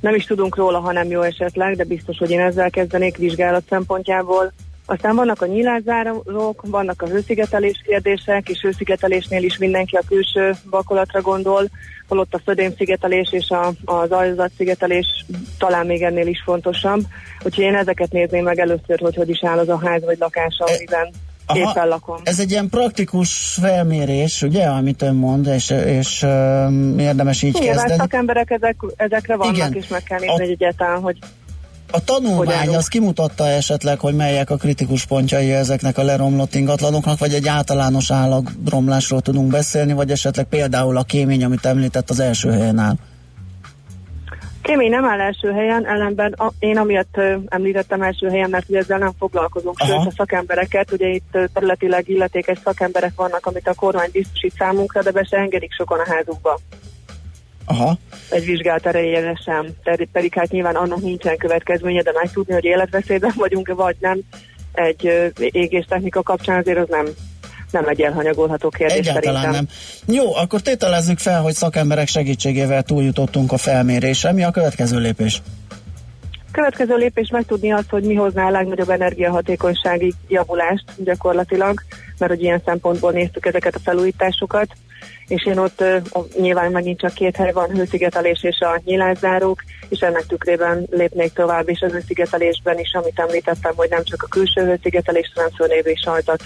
[0.00, 3.62] nem is tudunk róla, ha nem jó esetleg, de biztos, hogy én ezzel kezdenék vizsgálat
[3.68, 4.52] szempontjából.
[4.86, 11.20] Aztán vannak a nyílászárók, vannak a hőszigetelés kérdések, és hőszigetelésnél is mindenki a külső vakolatra
[11.20, 11.68] gondol,
[12.08, 15.24] holott a födémszigetelés és a, az ajzatszigetelés
[15.58, 17.00] talán még ennél is fontosabb.
[17.44, 20.58] Úgyhogy én ezeket nézném meg először, hogy hogy is áll az a ház vagy lakás,
[20.58, 21.10] amiben
[21.54, 22.16] éppen lakom.
[22.22, 27.74] Ez egy ilyen praktikus felmérés, ugye, amit ön mond, és, és um, érdemes így Nyilván
[27.76, 27.98] kezdeni.
[28.00, 29.72] szakemberek ezek, ezekre vannak, Igen.
[29.72, 31.18] és meg kell nézni, A- hogy egyáltalán, hogy
[31.90, 37.34] A tanulmány az kimutatta esetleg, hogy melyek a kritikus pontjai ezeknek a leromlott ingatlanoknak, vagy
[37.34, 42.78] egy általános állagromlásról tudunk beszélni, vagy esetleg például a kémény, amit említett az első helyen
[42.78, 42.94] áll.
[44.66, 48.78] Kémény nem áll első helyen, ellenben a, én amiatt ö, említettem első helyen, mert ugye
[48.78, 49.92] ezzel nem foglalkozunk, Aha.
[49.92, 55.10] sőt a szakembereket, ugye itt területileg illetékes szakemberek vannak, amit a kormány biztosít számunkra, de
[55.10, 56.58] be se engedik sokan a házukba.
[57.66, 57.96] Aha.
[58.30, 63.32] Egy vizsgálat erejére sem, Ter- pedig hát nyilván annak nincsen következménye, de megtudni, hogy életveszélyben
[63.36, 64.20] vagyunk vagy nem,
[64.72, 67.06] egy égéstechnika kapcsán azért az nem,
[67.70, 69.66] nem egy elhanyagolható kérdés Egyáltalán szerintem.
[70.06, 70.16] nem.
[70.16, 74.32] Jó, akkor tételezzük fel, hogy szakemberek segítségével túljutottunk a felmérésre.
[74.32, 75.42] Mi a következő lépés?
[76.52, 81.80] Következő lépés megtudni azt, hogy mi hozná a legnagyobb energiahatékonysági javulást gyakorlatilag,
[82.18, 84.68] mert hogy ilyen szempontból néztük ezeket a felújításokat,
[85.26, 85.84] és én ott
[86.40, 91.68] nyilván megint csak két hely van, hőszigetelés és a nyílászárók, és ennek tükrében lépnék tovább,
[91.68, 96.04] és az hőszigetelésben is, amit említettem, hogy nem csak a külső hőszigetelést, hanem fölnévő és
[96.04, 96.42] ajzat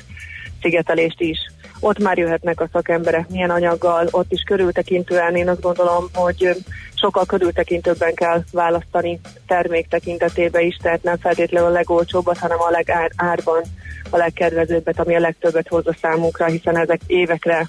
[0.61, 1.39] szigetelést is.
[1.81, 6.57] Ott már jöhetnek a szakemberek, milyen anyaggal, ott is körültekintően én azt gondolom, hogy
[6.95, 13.63] sokkal körültekintőbben kell választani termék tekintetében is, tehát nem feltétlenül a legolcsóbbat, hanem a legárban
[14.11, 17.69] a legkedvezőbbet, ami a legtöbbet hozza számunkra, hiszen ezek évekre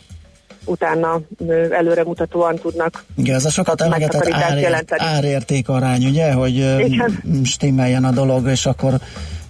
[0.65, 1.21] utána
[1.69, 7.21] előremutatóan tudnak Igen, ez a sokat emlegetett árért, árérték arány, ugye, hogy Igen.
[7.43, 8.93] stimmeljen a dolog, és akkor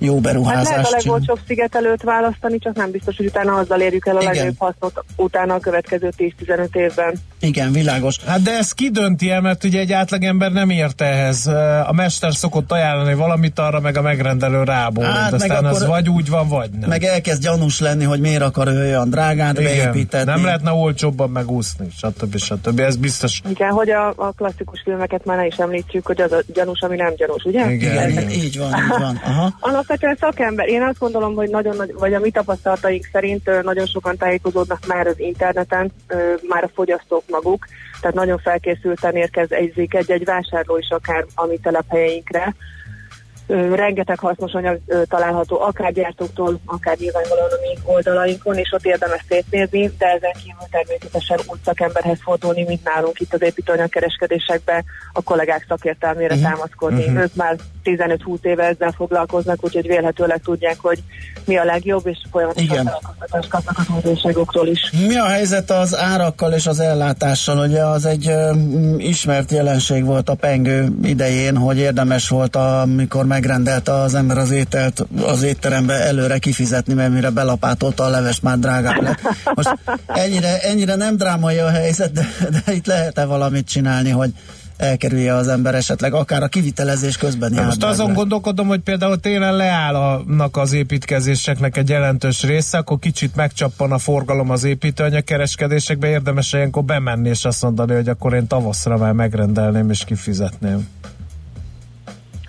[0.04, 4.08] jó Hát lehet a beruházást legolcsóbb szigetelőt választani, csak nem biztos, hogy utána azzal érjük
[4.08, 4.34] el a Igen.
[4.34, 7.14] legnagyobb hasznot utána a következő 10-15 évben.
[7.40, 8.18] Igen, világos.
[8.26, 11.48] Hát de ez ki dönti el, mert ugye egy átlagember nem ért ehhez.
[11.88, 15.04] A mester szokott ajánlani valamit, arra meg a megrendelő rából.
[15.04, 16.90] Hát, aztán az akkor- vagy úgy van, vagy nem.
[16.90, 20.32] Meg elkezd gyanús lenni, hogy miért akar ő olyan drágát beépítetni.
[20.32, 22.38] nem lehetne olcsóbban megúszni, stb.
[22.38, 22.80] stb.
[22.80, 23.42] Ez biztos.
[23.50, 26.96] Igen, hogy a, a klasszikus filmeket már ne is említsük, hogy az a gyanús, ami
[26.96, 27.72] nem gyanús, ugye?
[27.72, 29.20] Igen, igen, így van, így van.
[29.24, 29.54] Aha.
[29.92, 30.68] Alapvetően szakember.
[30.68, 35.08] Én azt gondolom, hogy nagyon nagy, vagy a mi tapasztalataink szerint nagyon sokan tájékozódnak már
[35.08, 35.92] az interneten,
[36.48, 37.66] már a fogyasztók maguk,
[38.02, 42.56] tehát nagyon felkészülten érkezik egy-egy vásárló is akár a mi telephelyeinkre.
[43.76, 44.80] Rengeteg hasznos anyag
[45.10, 50.68] található, akár gyártóktól, akár nyilvánvalóan a mi oldalainkon, és ott érdemes szétnézni, de ezen kívül
[50.72, 54.84] természetesen úgy szakemberhez fordulni, mint nálunk itt az építőanyagkereskedésekben
[55.14, 56.50] a kollégák szakértelmére uh-huh.
[56.50, 57.04] támaszkodni.
[57.04, 57.22] Uh-huh.
[57.22, 61.04] Ők már 15-20 éve ezzel foglalkoznak, úgyhogy vélhetőleg tudják, hogy
[61.46, 62.86] mi a legjobb, és folyamatosan Igen.
[62.86, 64.92] tájékoztatást kapnak az újdonságokról is.
[65.08, 67.58] Mi a helyzet az árakkal és az ellátással?
[67.68, 68.54] Ugye az egy ö,
[68.98, 75.06] ismert jelenség volt a pengő idején, hogy érdemes volt, amikor megrendelte az ember az ételt
[75.26, 79.20] az étterembe előre kifizetni, mert mire belapátolta a leves, már drágább lett.
[79.56, 79.78] Most
[80.08, 82.28] ennyire, ennyire nem drámai a helyzet, de,
[82.66, 84.34] de itt lehet-e valamit csinálni, hogy
[84.78, 89.56] elkerülje az ember esetleg, akár a kivitelezés közben Na most azon gondolkodom, hogy például télen
[89.56, 96.84] leállnak az építkezéseknek egy jelentős része, akkor kicsit megcsappan a forgalom az építőanyagkereskedésekbe, érdemes ilyenkor
[96.84, 100.88] bemenni és azt mondani, hogy akkor én tavaszra már megrendelném és kifizetném.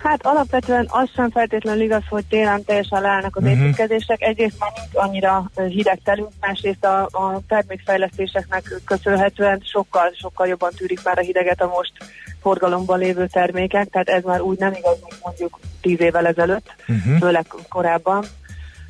[0.03, 3.59] Hát alapvetően az sem feltétlenül igaz, hogy télen teljesen leállnak az uh-huh.
[3.59, 4.21] építkezések.
[4.21, 11.03] Egyrészt már nincs annyira hideg telünk, másrészt a, a termékfejlesztéseknek köszönhetően sokkal, sokkal jobban tűrik
[11.03, 11.91] már a hideget a most
[12.41, 17.17] forgalomban lévő termékek, tehát ez már úgy nem igaz, mint mondjuk tíz évvel ezelőtt, uh-huh.
[17.17, 18.25] főleg korábban.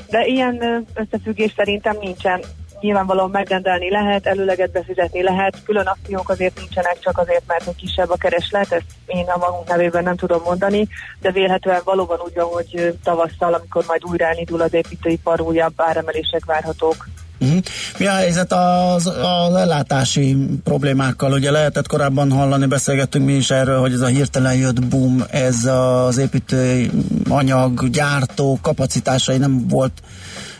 [0.09, 2.41] De ilyen összefüggés szerintem nincsen.
[2.83, 8.09] Nyilvánvalóan megrendelni lehet, előleget befizetni lehet, külön akciók azért nincsenek, csak azért, mert hogy kisebb
[8.09, 10.87] a kereslet, ezt én a magunk nevében nem tudom mondani,
[11.21, 16.45] de vélhetően valóban úgy van, hogy tavasszal, amikor majd újra elindul az építőipar, újabb áremelések
[16.45, 17.07] várhatók.
[17.39, 17.59] Uh-huh.
[17.97, 21.31] Mi a helyzet az, az ellátási problémákkal?
[21.31, 25.65] Ugye lehetett korábban hallani, beszélgettünk mi is erről, hogy ez a hirtelen jött boom, ez
[25.65, 30.01] az építőanyag gyártó kapacitásai nem volt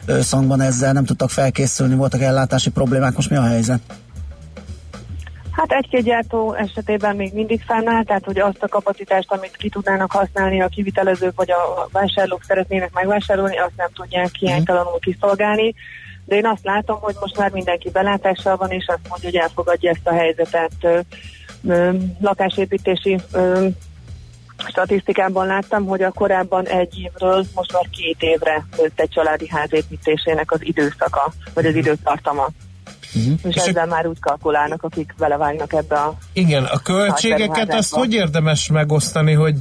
[0.06, 3.82] összhangban ezzel, nem tudtak felkészülni, voltak ellátási problémák, most mi a helyzet?
[5.52, 10.12] Hát egy-két gyártó esetében még mindig fennáll, tehát hogy azt a kapacitást, amit ki tudnának
[10.12, 15.74] használni a kivitelezők vagy a vásárlók szeretnének megvásárolni, azt nem tudják hiánytalanul kiszolgálni.
[16.26, 19.90] De én azt látom, hogy most már mindenki belátással van, és azt mondja, hogy elfogadja
[19.90, 21.06] ezt a helyzetet.
[22.20, 23.20] Lakásépítési
[24.58, 29.74] statisztikában láttam, hogy a korábban egy évről most már két évre nőtt egy családi ház
[29.74, 32.48] építésének az időszaka, vagy az időtartama.
[33.16, 33.40] Uh-huh.
[33.44, 38.68] És ezzel már úgy kalkulálnak, akik belevágnak ebbe a Igen, a költségeket azt hogy érdemes
[38.68, 39.56] megosztani, hogy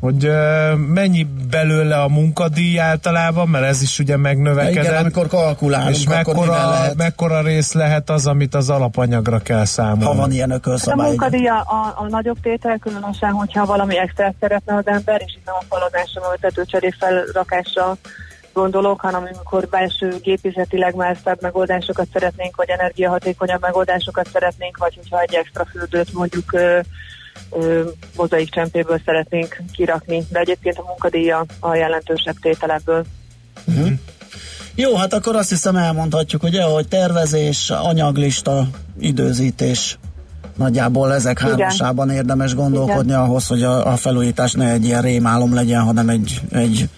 [0.00, 0.30] hogy
[0.76, 4.84] mennyi belőle a munkadíj általában, mert ez is ugye megnövekedett.
[4.84, 6.96] Igen, amikor kalkulálunk, és akkor mekkora, lehet?
[6.96, 10.04] mekkora rész lehet az, amit az alapanyagra kell számolni.
[10.04, 11.08] Ha van ilyen Hát a ökölszabály.
[11.08, 15.44] munkadíj a, a, a nagyobb tétel, különösen, hogyha valami extra szeretne az ember, és itt
[15.44, 17.96] nem a falazásra, vagy a tetőcseré felrakásra
[18.52, 25.20] gondolok, hanem amikor belső gépészetileg már szebb megoldásokat szeretnénk, vagy energiahatékonyabb megoldásokat szeretnénk, vagy hogyha
[25.20, 26.52] egy extra fürdőt mondjuk
[28.16, 30.22] mozaik csempéből szeretnénk kirakni.
[30.28, 33.04] De egyébként a munkadíja a jelentősebb tétel ebből.
[33.66, 33.88] Uh-huh.
[34.74, 38.66] Jó, hát akkor azt hiszem elmondhatjuk, ugye, hogy tervezés, anyaglista,
[38.98, 39.98] időzítés,
[40.56, 41.50] nagyjából ezek Igen.
[41.50, 46.40] hármasában érdemes gondolkodni ahhoz, hogy a, a felújítás ne egy ilyen rémálom legyen, hanem egy,
[46.52, 46.88] egy,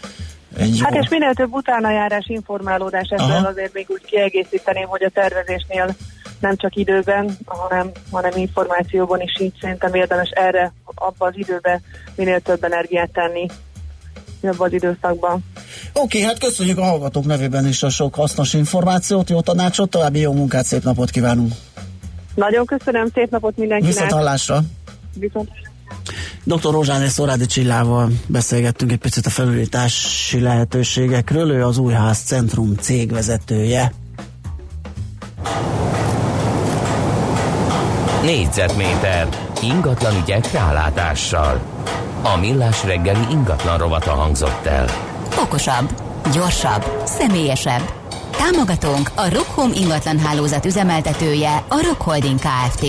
[0.57, 1.01] egy Hát jó.
[1.01, 3.49] és minél több utánajárás, informálódás, ezzel Aha.
[3.49, 5.95] azért még úgy kiegészíteném, hogy a tervezésnél
[6.41, 11.81] nem csak időben, hanem, hanem információban is így szerintem érdemes erre, abba az időbe
[12.15, 13.47] minél több energiát tenni
[14.43, 15.45] abban az időszakban.
[15.93, 20.33] Oké, hát köszönjük a hallgatók nevében is a sok hasznos információt, jó tanácsot, további jó
[20.33, 21.53] munkát, szép napot kívánunk.
[22.35, 23.95] Nagyon köszönöm, szép napot mindenkinek!
[23.95, 24.63] Viszont hallásra!
[25.15, 25.51] Viszont
[26.45, 26.71] Dr.
[26.71, 33.93] Rozsán és Szorádi Csillával beszélgettünk egy picit a felújítási lehetőségekről, ő az Újház Centrum cégvezetője.
[38.23, 39.29] Négyzetméter
[39.63, 41.61] ingatlan ügyek rálátással.
[42.23, 44.87] A millás reggeli ingatlan rovata hangzott el.
[45.43, 46.01] Okosabb,
[46.33, 47.83] gyorsabb, személyesebb.
[48.37, 52.87] Támogatónk a Rockholm ingatlan hálózat üzemeltetője, a Rock Holding Kft.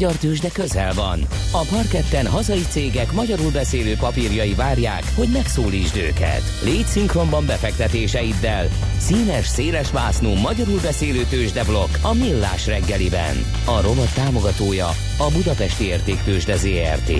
[0.00, 1.20] Magyar tőzsde közel van.
[1.52, 6.42] A parketten hazai cégek magyarul beszélő papírjai várják, hogy megszólítsd őket.
[6.64, 8.68] Légy szinkronban befektetéseiddel.
[8.98, 13.36] Színes, széles vásznú magyarul beszélő tőzsdeblokk a Millás reggeliben.
[13.66, 17.12] A rovat támogatója a Budapesti Értéktőzsde ZRT.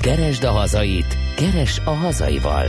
[0.00, 2.66] Keresd a hazait, keres a hazaival.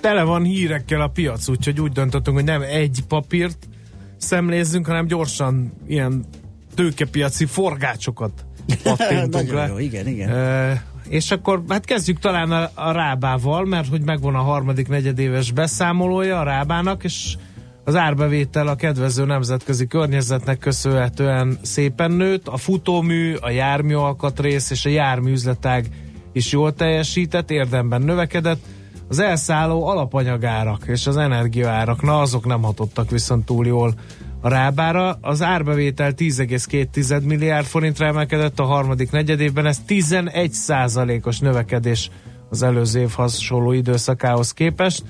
[0.00, 3.68] Tele van hírekkel a piac, úgyhogy úgy döntöttünk, hogy nem egy papírt
[4.16, 6.24] szemlézzünk, hanem gyorsan ilyen
[6.76, 8.44] tőkepiaci forgácsokat
[8.82, 9.66] pattintunk le.
[9.66, 10.28] jó, igen, igen.
[10.28, 15.52] E, és akkor hát kezdjük talán a, a Rábával, mert hogy megvan a harmadik negyedéves
[15.52, 17.36] beszámolója a Rábának, és
[17.84, 24.84] az árbevétel a kedvező nemzetközi környezetnek köszönhetően szépen nőtt, a futómű, a jármű alkatrész és
[24.84, 25.88] a jármű üzletág
[26.32, 28.60] is jól teljesített, érdemben növekedett,
[29.08, 33.94] az elszálló alapanyagárak és az energiaárak, na azok nem hatottak viszont túl jól
[34.40, 35.18] a rábára.
[35.20, 42.10] Az árbevétel 10,2 milliárd forintra emelkedett a harmadik negyedében, ez 11 százalékos növekedés
[42.50, 45.04] az előző év hasonló időszakához képest.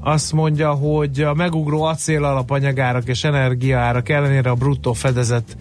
[0.00, 5.56] Azt mondja, hogy a megugró acél alapanyagárak és energiaárak ellenére a bruttó fedezet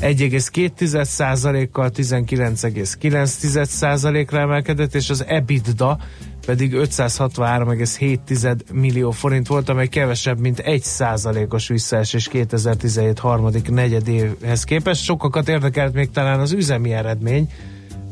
[0.00, 5.98] 1,2%-kal 19,9%-ra emelkedett, és az EBITDA
[6.44, 15.02] pedig 563,7 millió forint volt, amely kevesebb, mint 1%-os visszaesés 2017 harmadik negyedéhez képest.
[15.02, 17.50] Sokakat érdekelt még talán az üzemi eredmény,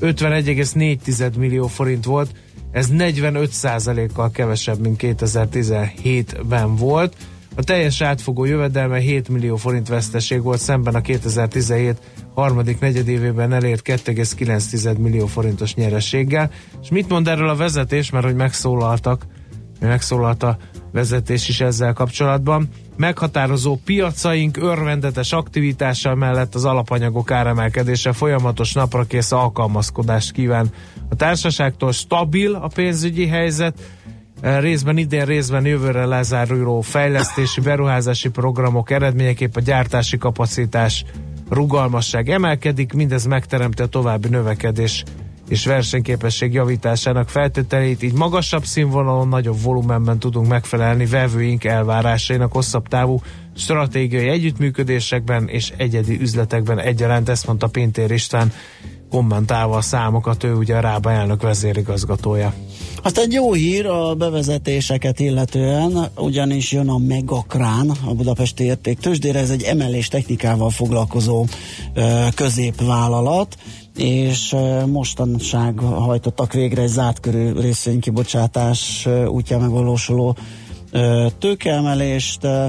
[0.01, 2.31] 51,4 millió forint volt,
[2.73, 7.17] ez 45%-kal kevesebb, mint 2017-ben volt.
[7.55, 11.97] A teljes átfogó jövedelme 7 millió forint veszteség volt szemben a 2017
[12.35, 16.51] harmadik negyedévében elért 2,9 millió forintos nyerességgel.
[16.83, 19.27] És mit mond erről a vezetés, mert hogy megszólaltak,
[19.81, 20.57] megszólalt a
[20.93, 22.69] vezetés is ezzel kapcsolatban.
[22.97, 30.70] Meghatározó piacaink örvendetes aktivitása mellett az alapanyagok áremelkedése folyamatos naprakész alkalmazkodást kíván.
[31.09, 33.81] A társaságtól stabil a pénzügyi helyzet,
[34.43, 41.05] részben idén, részben jövőre lezáruló fejlesztési, beruházási programok eredményeképp a gyártási kapacitás
[41.51, 45.05] rugalmasság emelkedik, mindez megteremti a további növekedés
[45.48, 53.20] és versenyképesség javításának feltételeit, így magasabb színvonalon, nagyobb volumenben tudunk megfelelni vevőink elvárásainak hosszabb távú
[53.56, 56.78] stratégiai együttműködésekben és egyedi üzletekben.
[56.78, 58.52] Egyaránt, ezt mondta Pintér István,
[59.10, 62.52] kommentálva a számokat, ő ugye a Rába elnök vezérigazgatója.
[63.05, 69.39] Aztán egy jó hír a bevezetéseket illetően, ugyanis jön a Megakrán, a Budapesti Érték Tőzsdére,
[69.39, 71.47] ez egy emelés technikával foglalkozó
[72.35, 73.57] középvállalat,
[73.97, 74.57] és
[74.87, 80.37] mostanság hajtottak végre egy zárt körű részvénykibocsátás útján megvalósuló
[81.39, 82.66] tőkeemelést, ö,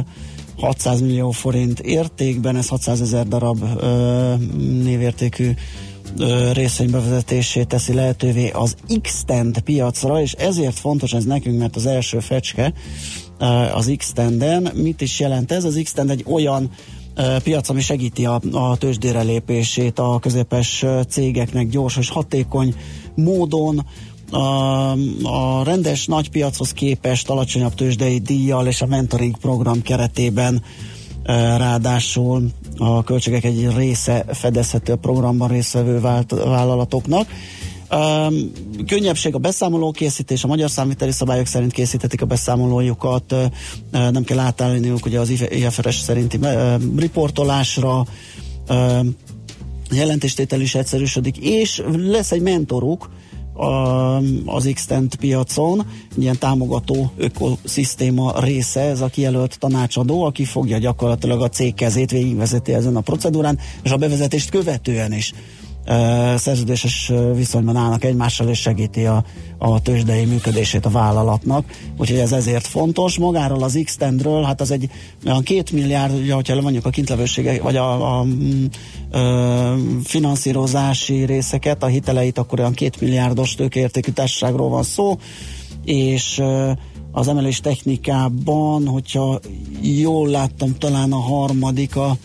[0.57, 3.63] 600 millió forint értékben, ez 600 ezer darab
[4.83, 5.51] névértékű
[6.17, 11.85] ö, részvény bevezetését teszi lehetővé az X-Tend piacra, és ezért fontos ez nekünk, mert az
[11.85, 12.73] első fecske
[13.73, 14.71] az X-Tenden.
[14.73, 15.63] Mit is jelent ez?
[15.63, 16.69] Az X-Tend egy olyan
[17.43, 22.75] piac, ami segíti a, a tőzsdére lépését a közepes cégeknek gyors és hatékony
[23.15, 23.85] módon,
[24.31, 24.91] a,
[25.23, 30.63] a rendes nagypiachoz képest alacsonyabb tőzsdei díjjal és a mentoring program keretében
[31.57, 37.27] ráadásul a költségek egy része fedezhető a programban résztvevő vállalatoknak.
[37.91, 38.51] Um,
[38.87, 44.39] könnyebbség a beszámoló készítés, a magyar számviteli szabályok szerint készíthetik a beszámolójukat, uh, nem kell
[44.39, 48.05] átállniuk ugye az IFRS szerinti uh, riportolásra,
[48.69, 49.05] uh,
[49.91, 53.09] jelentéstétel is egyszerűsödik, és lesz egy mentoruk,
[54.45, 55.85] az Xtent piacon,
[56.17, 62.73] ilyen támogató ökoszisztéma része, ez a kijelölt tanácsadó, aki fogja gyakorlatilag a cég kezét végigvezeti
[62.73, 65.33] ezen a procedúrán, és a bevezetést követően is
[66.35, 69.23] szerződéses viszonyban állnak egymással, és segíti a,
[69.57, 71.65] a tőzsdei működését a vállalatnak.
[71.97, 73.17] Úgyhogy ez ezért fontos.
[73.17, 73.97] Magáról az x
[74.43, 74.89] hát az egy
[75.25, 78.25] olyan két milliárd, ugye, hogyha levonjuk a kintlevősége, vagy a, a,
[79.17, 85.17] a finanszírozási részeket, a hiteleit, akkor olyan két milliárdos tőkeértékű társaságról van szó,
[85.85, 86.41] és
[87.11, 89.39] az emelés technikában, hogyha
[89.81, 92.17] jól láttam, talán a harmadik a,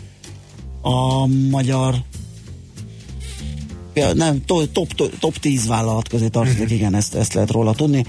[0.82, 1.94] a magyar
[4.15, 6.77] nem, top, top, top 10 vállalat közé tartozik, uh-huh.
[6.77, 8.05] igen, ezt, ezt lehet róla tudni.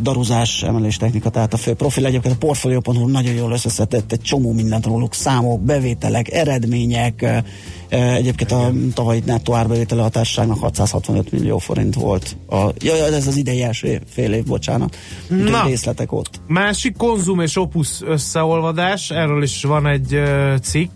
[0.00, 2.06] Daruzás, emelés technika, tehát a fő profil.
[2.06, 7.42] Egyébként a Portfolio.hu nagyon jól összeszedett egy csomó mindent róluk, számok, bevételek, eredmények.
[7.88, 12.36] Egyébként a tavalyi nettó árbevétele a társaságnak 665 millió forint volt.
[12.48, 14.96] A, ja, ez az idei első fél év, bocsánat.
[15.28, 16.40] Na, részletek ott.
[16.46, 20.22] Másik konzum és opus összeolvadás, erről is van egy
[20.62, 20.90] cikk,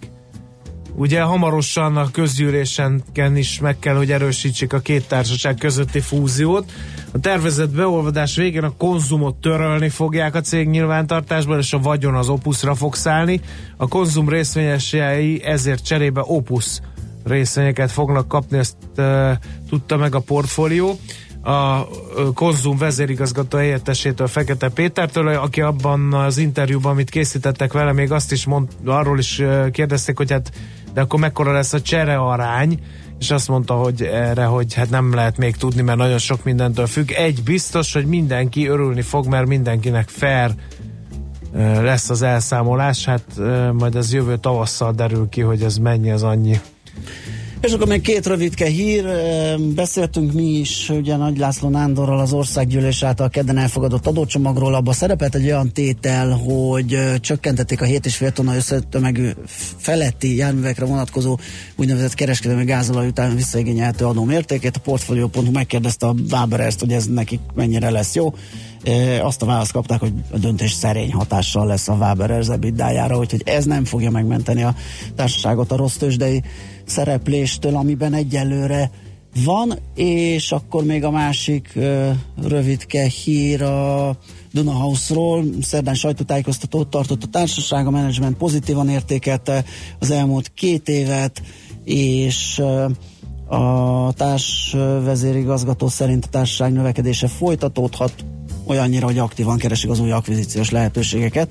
[0.95, 3.03] Ugye hamarosan a közgyűlésen
[3.35, 6.73] is meg kell, hogy erősítsék a két társaság közötti fúziót.
[7.13, 12.29] A tervezett beolvadás végén a konzumot törölni fogják a cég nyilvántartásból, és a vagyon az
[12.29, 13.41] opuszra fog szállni.
[13.77, 16.81] A konzum részvényesei ezért cserébe opus
[17.25, 19.39] részvényeket fognak kapni, ezt e,
[19.69, 20.99] tudta meg a portfólió
[21.43, 21.87] a
[22.35, 28.47] konzum vezérigazgató helyettesétől Fekete Pétertől, aki abban az interjúban, amit készítettek vele, még azt is
[28.47, 30.53] mond, arról is kérdezték, hogy hát
[30.95, 32.79] de akkor mekkora lesz a csere arány,
[33.19, 36.87] és azt mondta, hogy erre, hogy hát nem lehet még tudni, mert nagyon sok mindentől
[36.87, 37.11] függ.
[37.11, 40.55] Egy biztos, hogy mindenki örülni fog, mert mindenkinek fair
[41.81, 43.25] lesz az elszámolás, hát
[43.73, 46.61] majd ez jövő tavasszal derül ki, hogy ez mennyi, az annyi.
[47.63, 49.05] És akkor még két rövidke hír.
[49.75, 54.75] Beszéltünk mi is ugye Nagy László Nándorral az országgyűlés által kedden elfogadott adócsomagról.
[54.75, 59.29] Abban szerepelt egy olyan tétel, hogy csökkentették a 7,5 tonna összetömegű
[59.77, 61.39] feletti járművekre vonatkozó
[61.77, 64.77] úgynevezett kereskedelmi gázolaj után visszaigényelhető adó mértékét.
[64.77, 68.35] A Portfolio.hu megkérdezte a Waberers, hogy ez nekik mennyire lesz jó.
[68.85, 73.43] E, azt a választ kapták, hogy a döntés szerény hatással lesz a Waberers EBITDA-jára, úgyhogy
[73.45, 74.75] ez nem fogja megmenteni a
[75.17, 76.43] társaságot a rossz tőzsdei
[76.85, 78.91] szerepléstől, amiben egyelőre
[79.45, 81.79] van, és akkor még a másik
[82.43, 84.17] rövidke hír a
[84.53, 85.45] Dunahouse-ról.
[85.61, 89.65] Szerdán sajtótájékoztatót tartott a társaság, a menedzsment pozitívan értékelte
[89.99, 91.43] az elmúlt két évet,
[91.85, 92.63] és
[93.47, 94.73] a társ
[95.05, 98.15] vezérigazgató szerint a társaság növekedése folytatódhat
[98.67, 101.51] olyannyira, hogy aktívan keresik az új akvizíciós lehetőségeket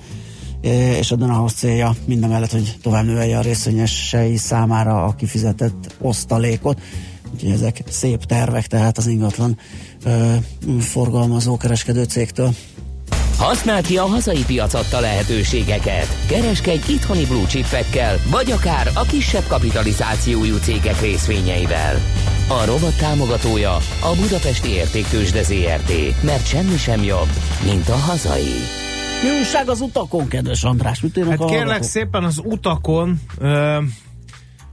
[0.61, 6.81] és a Dunahouse célja minden mellett, hogy tovább növelje a részvényesei számára a kifizetett osztalékot.
[7.33, 9.57] Úgyhogy ezek szép tervek, tehát az ingatlan
[10.03, 10.33] ö,
[10.79, 12.53] forgalmazó kereskedő cégtől.
[13.38, 16.07] Használd ki a hazai piac adta lehetőségeket.
[16.27, 21.99] Kereskedj itthoni blue chipekkel, vagy akár a kisebb kapitalizációjú cégek részvényeivel.
[22.47, 27.29] A rovat támogatója a Budapesti Értéktősde ZRT, mert semmi sem jobb,
[27.65, 28.80] mint a hazai.
[29.22, 31.02] Mi újság az utakon, kedves András?
[31.02, 33.77] Mit hát kérlek szépen az utakon ö,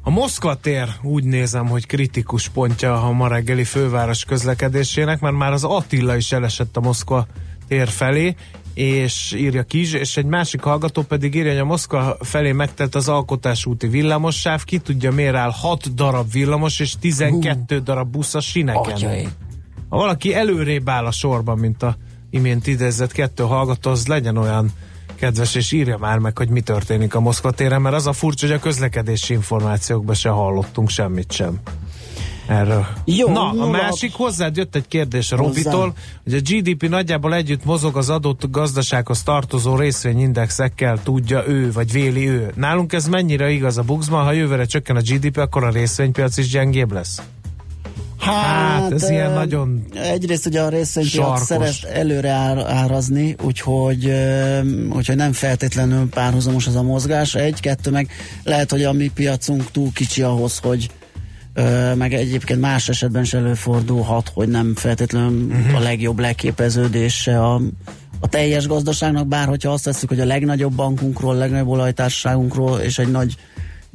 [0.03, 5.53] A Moszkva tér úgy nézem, hogy kritikus pontja a ma reggeli főváros közlekedésének, mert már
[5.53, 7.27] az Attila is elesett a Moszkva
[7.69, 8.35] tér felé,
[8.75, 13.09] és írja Kizs, és egy másik hallgató pedig írja, hogy a Moszkva felé megtelt az
[13.09, 18.35] Alkotás úti villamossáv, ki tudja miért áll 6 darab villamos és 12 uh, darab busz
[18.35, 18.93] a sineken.
[18.93, 19.29] Atyai.
[19.89, 21.97] Ha valaki előrébb áll a sorban, mint a
[22.30, 24.70] imént idézett kettő hallgató, az legyen olyan
[25.14, 28.46] kedves, és írja már meg, hogy mi történik a Moszkva téren, mert az a furcsa,
[28.46, 31.60] hogy a közlekedési információkban se hallottunk semmit sem.
[32.48, 32.86] Erről.
[33.05, 35.94] Jó, Na, a másik hozzád jött egy kérdés a Robitól,
[36.24, 42.28] hogy a GDP nagyjából együtt mozog az adott gazdasághoz tartozó részvényindexekkel, tudja ő, vagy véli
[42.28, 42.52] ő.
[42.55, 46.48] Nálunk ez mennyire igaz a buxban, ha jövőre csökken a GDP, akkor a részvénypiac is
[46.48, 47.22] gyengébb lesz?
[48.19, 54.12] Hát, ez ö, ilyen nagyon Egyrészt ugye a részvénypiac szeret előre ár, árazni, úgyhogy,
[54.93, 57.35] úgyhogy nem feltétlenül párhuzamos az a mozgás.
[57.35, 58.11] Egy, kettő meg
[58.45, 60.90] lehet, hogy a mi piacunk túl kicsi ahhoz, hogy
[61.95, 65.77] meg egyébként más esetben is előfordulhat, hogy nem feltétlenül uh-huh.
[65.77, 67.61] a legjobb leképeződése a,
[68.20, 72.99] a teljes gazdaságnak, bár hogyha azt veszük, hogy a legnagyobb bankunkról, a legnagyobb olajtársaságunkról és
[72.99, 73.36] egy nagy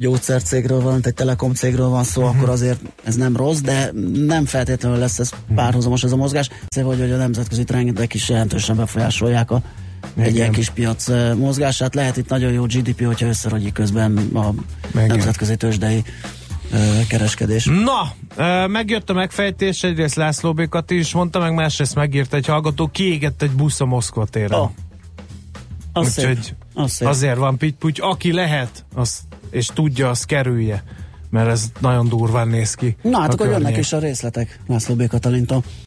[0.04, 2.36] gyógyszercégről van, egy telekom cégről van szó, uh-huh.
[2.36, 3.90] akkor azért ez nem rossz, de
[4.26, 6.48] nem feltétlenül lesz ez párhuzamos ez a mozgás.
[6.68, 9.62] Szóval, hogy a nemzetközi trendek is jelentősen befolyásolják a
[10.16, 11.94] egy ilyen kis piac mozgását.
[11.94, 14.50] Lehet itt nagyon jó GDP, hogyha összerogyik közben a
[14.94, 15.06] Igen.
[15.06, 16.02] nemzetközi tőzsdei
[17.08, 17.64] kereskedés.
[17.84, 18.14] Na,
[18.66, 23.50] megjött a megfejtés, egyrészt László Békat is mondta, meg másrészt megírta egy hallgató, kiégett egy
[23.50, 24.60] busz a Moszkva téren.
[24.60, 24.70] Oh.
[25.92, 26.18] Az.
[26.18, 27.08] Úgyhogy Az szép.
[27.08, 29.20] azért van pitty aki lehet, az,
[29.50, 30.84] és tudja, az kerülje,
[31.30, 32.96] mert ez nagyon durván néz ki.
[33.02, 33.78] Na hát akkor jönnek környék.
[33.78, 35.06] is a részletek László B.
[35.06, 35.62] Katalintól.